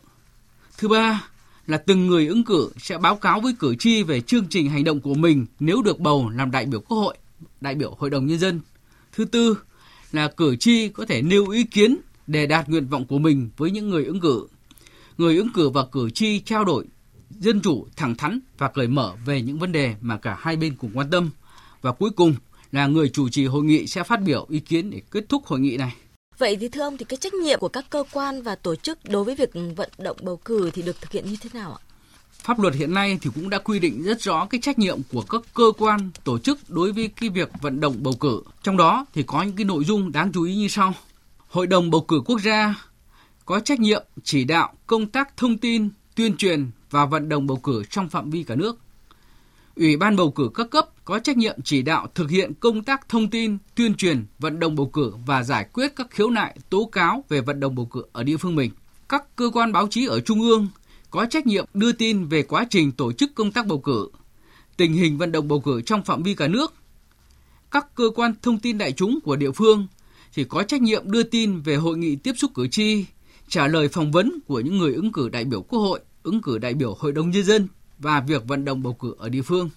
Thứ 0.78 0.88
ba 0.88 1.24
là 1.68 1.78
từng 1.78 2.08
người 2.08 2.28
ứng 2.28 2.44
cử 2.44 2.72
sẽ 2.78 2.98
báo 2.98 3.16
cáo 3.16 3.40
với 3.40 3.54
cử 3.60 3.76
tri 3.76 4.04
về 4.04 4.22
chương 4.22 4.48
trình 4.50 4.70
hành 4.70 4.84
động 4.84 5.02
của 5.02 5.14
mình 5.14 5.46
nếu 5.60 5.82
được 5.82 6.00
bầu 6.00 6.30
làm 6.30 6.52
đại 6.52 6.66
biểu 6.66 6.80
Quốc 6.80 6.98
hội, 6.98 7.18
đại 7.62 7.76
biểu 7.76 7.96
Hội 8.00 8.10
đồng 8.10 8.26
Nhân 8.26 8.40
dân. 8.40 8.62
Thứ 9.12 9.26
tư 9.26 9.58
là 10.12 10.28
cử 10.28 10.56
tri 10.56 10.90
có 10.90 11.06
thể 11.06 11.22
nêu 11.22 11.48
ý 11.48 11.64
kiến 11.64 11.98
để 12.28 12.46
đạt 12.46 12.70
nguyện 12.70 12.88
vọng 12.88 13.06
của 13.06 13.18
mình 13.18 13.50
với 13.58 13.72
những 13.72 13.90
người 13.90 14.06
ứng 14.06 14.20
cử. 14.20 14.48
Người 15.18 15.38
ứng 15.38 15.54
cử 15.54 15.70
và 15.70 15.86
cử 15.86 16.10
tri 16.10 16.40
trao 16.40 16.66
đổi 16.66 16.86
dân 17.30 17.62
chủ, 17.62 17.88
thẳng 17.96 18.16
thắn 18.16 18.40
và 18.58 18.68
cởi 18.68 18.88
mở 18.88 19.16
về 19.26 19.42
những 19.42 19.60
vấn 19.60 19.72
đề 19.72 19.96
mà 20.02 20.18
cả 20.18 20.38
hai 20.40 20.56
bên 20.56 20.76
cùng 20.76 20.92
quan 20.94 21.10
tâm. 21.10 21.30
Và 21.82 21.92
cuối 21.92 22.10
cùng 22.10 22.36
là 22.72 22.88
người 22.88 23.10
chủ 23.10 23.30
trì 23.30 23.46
hội 23.46 23.64
nghị 23.64 23.88
sẽ 23.88 24.04
phát 24.04 24.22
biểu 24.22 24.46
ý 24.50 24.60
kiến 24.60 24.90
để 24.90 25.02
kết 25.12 25.30
thúc 25.30 25.46
hội 25.46 25.60
nghị 25.60 25.78
này. 25.78 25.96
Vậy 26.38 26.58
thì 26.60 26.70
thưa 26.70 26.82
ông 26.82 26.98
thì 26.98 27.06
cái 27.06 27.18
trách 27.18 27.34
nhiệm 27.34 27.60
của 27.60 27.68
các 27.68 27.86
cơ 27.90 28.04
quan 28.12 28.42
và 28.42 28.56
tổ 28.56 28.76
chức 28.76 29.00
đối 29.04 29.24
với 29.24 29.36
việc 29.36 29.50
vận 29.76 29.90
động 29.98 30.18
bầu 30.22 30.38
cử 30.38 30.72
thì 30.74 30.82
được 30.82 31.02
thực 31.02 31.12
hiện 31.12 31.26
như 31.26 31.36
thế 31.42 31.50
nào 31.54 31.74
ạ? 31.74 31.89
Pháp 32.32 32.60
luật 32.60 32.76
hiện 32.76 32.94
nay 32.94 33.18
thì 33.22 33.30
cũng 33.36 33.50
đã 33.50 33.58
quy 33.58 33.80
định 33.80 34.04
rất 34.04 34.22
rõ 34.22 34.46
cái 34.46 34.62
trách 34.62 34.80
nhiệm 34.80 35.00
của 35.12 35.22
các 35.22 35.42
cơ 35.54 35.72
quan, 35.78 36.12
tổ 36.24 36.40
chức 36.40 36.70
đối 36.70 36.92
với 36.92 37.08
cái 37.08 37.30
việc 37.30 37.52
vận 37.62 37.80
động 37.80 37.96
bầu 38.00 38.14
cử. 38.20 38.42
Trong 38.64 38.78
đó 38.78 39.06
thì 39.14 39.24
có 39.24 39.44
những 39.44 39.56
cái 39.56 39.66
nội 39.66 39.84
dung 39.84 40.12
đáng 40.12 40.32
chú 40.32 40.44
ý 40.44 40.56
như 40.56 40.68
sau. 40.68 40.94
Hội 41.50 41.68
đồng 41.68 41.92
bầu 41.92 42.02
cử 42.02 42.22
quốc 42.26 42.40
gia 42.42 42.76
có 43.46 43.60
trách 43.60 43.80
nhiệm 43.80 44.04
chỉ 44.24 44.44
đạo 44.44 44.74
công 44.88 45.08
tác 45.08 45.38
thông 45.38 45.58
tin, 45.58 45.90
tuyên 46.16 46.38
truyền 46.38 46.72
và 46.92 47.06
vận 47.06 47.30
động 47.30 47.48
bầu 47.48 47.58
cử 47.58 47.84
trong 47.90 48.10
phạm 48.10 48.30
vi 48.30 48.44
cả 48.44 48.56
nước. 48.56 48.80
Ủy 49.76 49.98
ban 49.98 50.16
bầu 50.16 50.32
cử 50.32 50.50
các 50.56 50.70
cấp 50.70 50.90
có 51.06 51.20
trách 51.20 51.38
nhiệm 51.38 51.62
chỉ 51.64 51.82
đạo 51.82 52.08
thực 52.16 52.30
hiện 52.30 52.54
công 52.60 52.84
tác 52.84 53.10
thông 53.10 53.30
tin, 53.30 53.58
tuyên 53.76 53.96
truyền, 53.96 54.26
vận 54.40 54.60
động 54.60 54.76
bầu 54.76 54.86
cử 54.86 55.14
và 55.26 55.44
giải 55.44 55.68
quyết 55.74 55.96
các 55.96 56.08
khiếu 56.10 56.30
nại, 56.30 56.58
tố 56.70 56.90
cáo 56.92 57.24
về 57.30 57.42
vận 57.42 57.60
động 57.60 57.76
bầu 57.76 57.86
cử 57.86 58.04
ở 58.12 58.24
địa 58.24 58.38
phương 58.38 58.56
mình. 58.56 58.72
Các 59.10 59.36
cơ 59.36 59.50
quan 59.54 59.72
báo 59.72 59.88
chí 59.88 60.06
ở 60.06 60.20
trung 60.20 60.42
ương 60.42 60.68
có 61.10 61.26
trách 61.26 61.48
nhiệm 61.48 61.66
đưa 61.74 61.92
tin 61.92 62.26
về 62.26 62.44
quá 62.44 62.66
trình 62.70 62.92
tổ 62.92 63.12
chức 63.12 63.36
công 63.36 63.52
tác 63.52 63.68
bầu 63.68 63.80
cử, 63.80 64.10
tình 64.78 64.94
hình 64.94 65.18
vận 65.18 65.32
động 65.32 65.48
bầu 65.48 65.60
cử 65.60 65.82
trong 65.82 66.04
phạm 66.04 66.24
vi 66.24 66.36
cả 66.36 66.48
nước. 66.48 66.74
Các 67.72 67.96
cơ 67.96 68.10
quan 68.16 68.34
thông 68.42 68.60
tin 68.60 68.78
đại 68.78 68.92
chúng 68.92 69.20
của 69.24 69.36
địa 69.36 69.52
phương 69.52 69.88
thì 70.34 70.44
có 70.44 70.64
trách 70.64 70.82
nhiệm 70.82 71.12
đưa 71.12 71.24
tin 71.24 71.62
về 71.62 71.76
hội 71.76 71.98
nghị 71.98 72.16
tiếp 72.16 72.34
xúc 72.38 72.52
cử 72.54 72.68
tri, 72.68 73.06
trả 73.48 73.68
lời 73.68 73.88
phỏng 73.88 74.12
vấn 74.12 74.40
của 74.48 74.60
những 74.60 74.78
người 74.78 74.94
ứng 74.94 75.12
cử 75.12 75.30
đại 75.30 75.46
biểu 75.46 75.62
Quốc 75.62 75.80
hội, 75.80 76.00
ứng 76.24 76.42
cử 76.42 76.58
đại 76.58 76.74
biểu 76.74 76.96
Hội 77.00 77.12
đồng 77.12 77.32
Nhân 77.32 77.44
dân 77.44 77.68
và 78.00 78.22
việc 78.22 78.48
vận 78.48 78.66
động 78.66 78.84
bầu 78.84 78.94
cử 78.94 79.16
ở 79.18 79.30
địa 79.30 79.42
phương. 79.42 79.70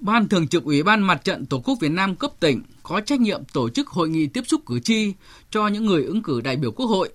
Ban 0.00 0.28
Thường 0.28 0.48
trực 0.48 0.64
Ủy 0.64 0.82
ban 0.82 1.02
Mặt 1.02 1.24
trận 1.24 1.46
Tổ 1.46 1.60
quốc 1.64 1.78
Việt 1.80 1.88
Nam 1.88 2.16
cấp 2.16 2.30
tỉnh 2.40 2.62
có 2.82 3.00
trách 3.00 3.20
nhiệm 3.20 3.44
tổ 3.52 3.68
chức 3.68 3.88
hội 3.88 4.08
nghị 4.08 4.26
tiếp 4.26 4.44
xúc 4.46 4.60
cử 4.66 4.80
tri 4.80 5.12
cho 5.50 5.68
những 5.68 5.86
người 5.86 6.04
ứng 6.04 6.22
cử 6.22 6.40
đại 6.40 6.56
biểu 6.56 6.72
Quốc 6.72 6.86
hội. 6.86 7.10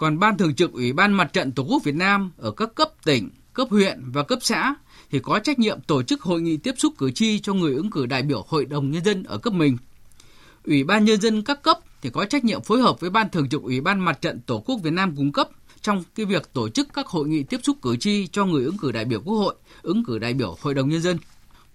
Còn 0.00 0.18
Ban 0.18 0.36
Thường 0.36 0.54
trực 0.54 0.72
Ủy 0.72 0.92
ban 0.92 1.12
Mặt 1.12 1.32
trận 1.32 1.52
Tổ 1.52 1.62
quốc 1.62 1.84
Việt 1.84 1.94
Nam 1.94 2.30
ở 2.36 2.50
các 2.50 2.74
cấp 2.74 2.88
tỉnh, 3.04 3.30
cấp 3.52 3.68
huyện 3.70 4.02
và 4.12 4.22
cấp 4.22 4.38
xã 4.42 4.74
thì 5.10 5.18
có 5.18 5.38
trách 5.38 5.58
nhiệm 5.58 5.80
tổ 5.80 6.02
chức 6.02 6.22
hội 6.22 6.40
nghị 6.40 6.56
tiếp 6.56 6.74
xúc 6.78 6.94
cử 6.98 7.10
tri 7.10 7.38
cho 7.38 7.54
người 7.54 7.74
ứng 7.74 7.90
cử 7.90 8.06
đại 8.06 8.22
biểu 8.22 8.44
Hội 8.48 8.64
đồng 8.64 8.90
Nhân 8.90 9.04
dân 9.04 9.22
ở 9.22 9.38
cấp 9.38 9.52
mình. 9.52 9.76
Ủy 10.64 10.84
ban 10.84 11.04
Nhân 11.04 11.20
dân 11.20 11.42
các 11.42 11.62
cấp 11.62 11.78
thì 12.02 12.10
có 12.10 12.24
trách 12.24 12.44
nhiệm 12.44 12.62
phối 12.62 12.80
hợp 12.80 13.00
với 13.00 13.10
Ban 13.10 13.30
Thường 13.30 13.48
trực 13.48 13.62
Ủy 13.62 13.80
ban 13.80 14.00
Mặt 14.00 14.20
trận 14.20 14.40
Tổ 14.46 14.62
quốc 14.66 14.76
Việt 14.82 14.92
Nam 14.92 15.16
cung 15.16 15.32
cấp 15.32 15.48
trong 15.82 16.04
cái 16.14 16.26
việc 16.26 16.52
tổ 16.52 16.68
chức 16.68 16.88
các 16.94 17.06
hội 17.06 17.28
nghị 17.28 17.42
tiếp 17.42 17.60
xúc 17.62 17.76
cử 17.82 17.96
tri 17.96 18.26
cho 18.26 18.44
người 18.44 18.64
ứng 18.64 18.78
cử 18.78 18.92
đại 18.92 19.04
biểu 19.04 19.20
Quốc 19.20 19.36
hội, 19.36 19.54
ứng 19.82 20.04
cử 20.04 20.18
đại 20.18 20.34
biểu 20.34 20.56
Hội 20.60 20.74
đồng 20.74 20.88
Nhân 20.88 21.02
dân. 21.02 21.18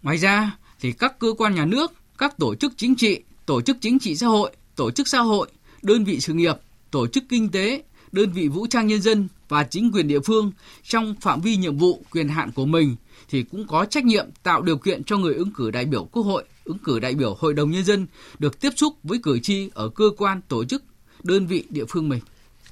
Ngoài 0.01 0.17
ra 0.17 0.57
thì 0.79 0.91
các 0.91 1.19
cơ 1.19 1.33
quan 1.37 1.55
nhà 1.55 1.65
nước, 1.65 1.91
các 2.17 2.37
tổ 2.37 2.55
chức 2.55 2.73
chính 2.77 2.95
trị, 2.95 3.19
tổ 3.45 3.61
chức 3.61 3.77
chính 3.81 3.99
trị 3.99 4.15
xã 4.15 4.27
hội, 4.27 4.51
tổ 4.75 4.91
chức 4.91 5.07
xã 5.07 5.19
hội, 5.19 5.47
đơn 5.81 6.03
vị 6.03 6.19
sự 6.19 6.33
nghiệp, 6.33 6.55
tổ 6.91 7.07
chức 7.07 7.23
kinh 7.29 7.49
tế, 7.49 7.83
đơn 8.15 8.31
vị 8.31 8.47
vũ 8.47 8.67
trang 8.67 8.87
nhân 8.87 9.01
dân 9.01 9.27
và 9.49 9.63
chính 9.63 9.91
quyền 9.91 10.07
địa 10.07 10.19
phương 10.19 10.51
trong 10.83 11.15
phạm 11.21 11.41
vi 11.41 11.55
nhiệm 11.55 11.77
vụ 11.77 12.03
quyền 12.11 12.29
hạn 12.29 12.51
của 12.51 12.65
mình 12.65 12.95
thì 13.29 13.43
cũng 13.43 13.67
có 13.67 13.85
trách 13.85 14.05
nhiệm 14.05 14.27
tạo 14.43 14.61
điều 14.61 14.77
kiện 14.77 15.03
cho 15.03 15.17
người 15.17 15.33
ứng 15.33 15.51
cử 15.51 15.71
đại 15.71 15.85
biểu 15.85 16.03
Quốc 16.03 16.23
hội, 16.23 16.43
ứng 16.63 16.77
cử 16.77 16.99
đại 16.99 17.15
biểu 17.15 17.35
Hội 17.39 17.53
đồng 17.53 17.71
nhân 17.71 17.83
dân 17.83 18.07
được 18.39 18.59
tiếp 18.59 18.69
xúc 18.75 18.93
với 19.03 19.19
cử 19.23 19.39
tri 19.39 19.69
ở 19.73 19.89
cơ 19.89 20.05
quan, 20.17 20.41
tổ 20.47 20.65
chức, 20.65 20.83
đơn 21.23 21.47
vị 21.47 21.63
địa 21.69 21.85
phương 21.89 22.09
mình. 22.09 22.19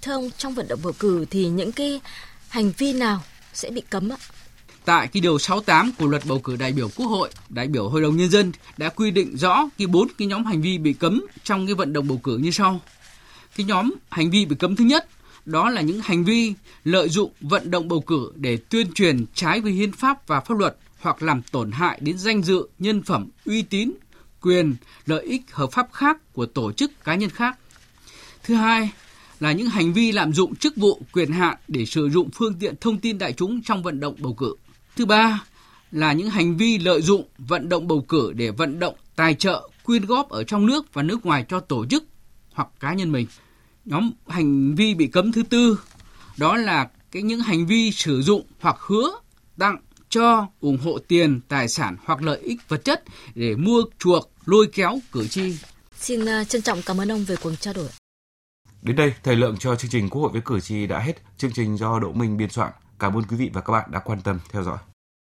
Thưa 0.02 0.12
ông, 0.12 0.30
trong 0.38 0.54
vận 0.54 0.68
động 0.68 0.80
bầu 0.84 0.94
cử 1.00 1.26
thì 1.30 1.48
những 1.48 1.72
cái 1.72 2.02
hành 2.50 2.72
vi 2.78 2.94
nào 2.94 3.24
sẽ 3.54 3.72
bị 3.72 3.82
cấm 3.90 4.10
ạ? 4.10 4.18
Tại 4.86 5.08
cái 5.08 5.22
điều 5.22 5.40
68 5.40 5.92
của 5.98 6.08
luật 6.08 6.24
bầu 6.26 6.40
cử 6.40 6.56
đại 6.56 6.72
biểu 6.72 6.90
Quốc 6.96 7.08
hội, 7.08 7.30
đại 7.50 7.68
biểu 7.68 7.90
Hội 7.90 8.02
đồng 8.02 8.18
nhân 8.18 8.30
dân 8.30 8.52
đã 8.78 8.90
quy 8.90 9.12
định 9.12 9.38
rõ 9.38 9.70
cái 9.78 9.88
bốn 9.88 10.08
cái 10.18 10.28
nhóm 10.28 10.46
hành 10.46 10.62
vi 10.62 10.78
bị 10.78 10.94
cấm 10.94 11.26
trong 11.44 11.66
cái 11.66 11.76
vận 11.76 11.94
động 11.94 12.08
bầu 12.08 12.20
cử 12.24 12.38
như 12.38 12.52
sau. 12.52 12.82
Cái 13.56 13.66
nhóm 13.66 13.94
hành 14.10 14.32
vi 14.32 14.46
bị 14.46 14.56
cấm 14.56 14.76
thứ 14.76 14.84
nhất 14.84 15.08
đó 15.46 15.70
là 15.70 15.82
những 15.82 16.00
hành 16.04 16.24
vi 16.24 16.54
lợi 16.84 17.10
dụng 17.10 17.32
vận 17.42 17.72
động 17.72 17.88
bầu 17.88 18.02
cử 18.02 18.32
để 18.36 18.58
tuyên 18.58 18.94
truyền 18.94 19.26
trái 19.34 19.62
với 19.62 19.72
hiến 19.72 19.92
pháp 19.92 20.28
và 20.28 20.40
pháp 20.40 20.58
luật 20.58 20.78
hoặc 21.00 21.24
làm 21.24 21.42
tổn 21.52 21.72
hại 21.72 22.00
đến 22.02 22.18
danh 22.18 22.44
dự, 22.44 22.68
nhân 22.80 23.04
phẩm, 23.04 23.30
uy 23.46 23.62
tín, 23.62 23.92
quyền, 24.42 24.76
lợi 25.06 25.24
ích 25.24 25.42
hợp 25.52 25.72
pháp 25.72 25.88
khác 25.94 26.34
của 26.34 26.46
tổ 26.46 26.72
chức 26.72 27.04
cá 27.04 27.16
nhân 27.16 27.30
khác. 27.30 27.60
Thứ 28.44 28.56
hai 28.56 28.92
là 29.40 29.52
những 29.52 29.70
hành 29.70 29.94
vi 29.94 30.12
lạm 30.12 30.34
dụng 30.34 30.56
chức 30.56 30.76
vụ 30.76 31.02
quyền 31.14 31.32
hạn 31.32 31.58
để 31.68 31.86
sử 31.86 32.10
dụng 32.10 32.30
phương 32.34 32.54
tiện 32.60 32.76
thông 32.82 32.98
tin 32.98 33.18
đại 33.18 33.34
chúng 33.34 33.62
trong 33.62 33.84
vận 33.84 34.00
động 34.00 34.16
bầu 34.20 34.34
cử. 34.34 34.56
Thứ 34.96 35.06
ba 35.06 35.44
là 35.92 36.14
những 36.14 36.30
hành 36.30 36.58
vi 36.58 36.78
lợi 36.78 37.02
dụng 37.02 37.28
vận 37.38 37.70
động 37.70 37.88
bầu 37.88 38.06
cử 38.08 38.34
để 38.36 38.52
vận 38.52 38.80
động 38.80 38.96
tài 39.16 39.36
trợ, 39.36 39.70
quyên 39.84 40.06
góp 40.06 40.30
ở 40.30 40.44
trong 40.44 40.66
nước 40.66 40.94
và 40.94 41.04
nước 41.04 41.26
ngoài 41.26 41.46
cho 41.50 41.60
tổ 41.60 41.86
chức 41.86 42.04
hoặc 42.54 42.68
cá 42.80 42.94
nhân 42.94 43.12
mình. 43.12 43.28
Nhóm 43.86 44.12
hành 44.28 44.76
vi 44.76 44.94
bị 44.94 45.08
cấm 45.08 45.32
thứ 45.32 45.44
tư 45.44 45.80
đó 46.38 46.58
là 46.58 46.90
cái 47.12 47.22
những 47.22 47.40
hành 47.40 47.66
vi 47.66 47.92
sử 47.92 48.22
dụng 48.22 48.46
hoặc 48.60 48.76
hứa 48.80 49.12
tặng 49.58 49.78
cho 50.10 50.48
ủng 50.60 50.78
hộ 50.78 51.00
tiền, 51.08 51.42
tài 51.48 51.68
sản 51.68 51.98
hoặc 52.06 52.22
lợi 52.22 52.40
ích 52.40 52.60
vật 52.68 52.84
chất 52.84 53.04
để 53.36 53.56
mua 53.56 53.84
chuộc, 54.00 54.32
lôi 54.46 54.68
kéo 54.74 55.00
cử 55.12 55.28
tri. 55.28 55.58
Xin 56.00 56.22
uh, 56.22 56.50
trân 56.50 56.62
trọng 56.62 56.82
cảm 56.86 57.02
ơn 57.02 57.12
ông 57.12 57.24
về 57.24 57.36
cuộc 57.44 57.56
trao 57.60 57.74
đổi. 57.74 57.90
Đến 58.82 58.96
đây, 58.96 59.14
thời 59.24 59.36
lượng 59.36 59.58
cho 59.60 59.76
chương 59.76 59.92
trình 59.92 60.10
Quốc 60.10 60.22
hội 60.22 60.32
với 60.32 60.42
cử 60.46 60.60
tri 60.60 60.88
đã 60.88 61.00
hết. 61.00 61.14
Chương 61.38 61.52
trình 61.54 61.78
do 61.78 62.00
Đỗ 62.00 62.12
Minh 62.12 62.38
biên 62.38 62.50
soạn. 62.50 62.72
Cảm 63.00 63.18
ơn 63.18 63.24
quý 63.24 63.38
vị 63.38 63.50
và 63.54 63.62
các 63.62 63.74
bạn 63.74 63.92
đã 63.92 64.00
quan 64.00 64.22
tâm 64.22 64.40
theo 64.52 64.64
dõi. 64.64 64.78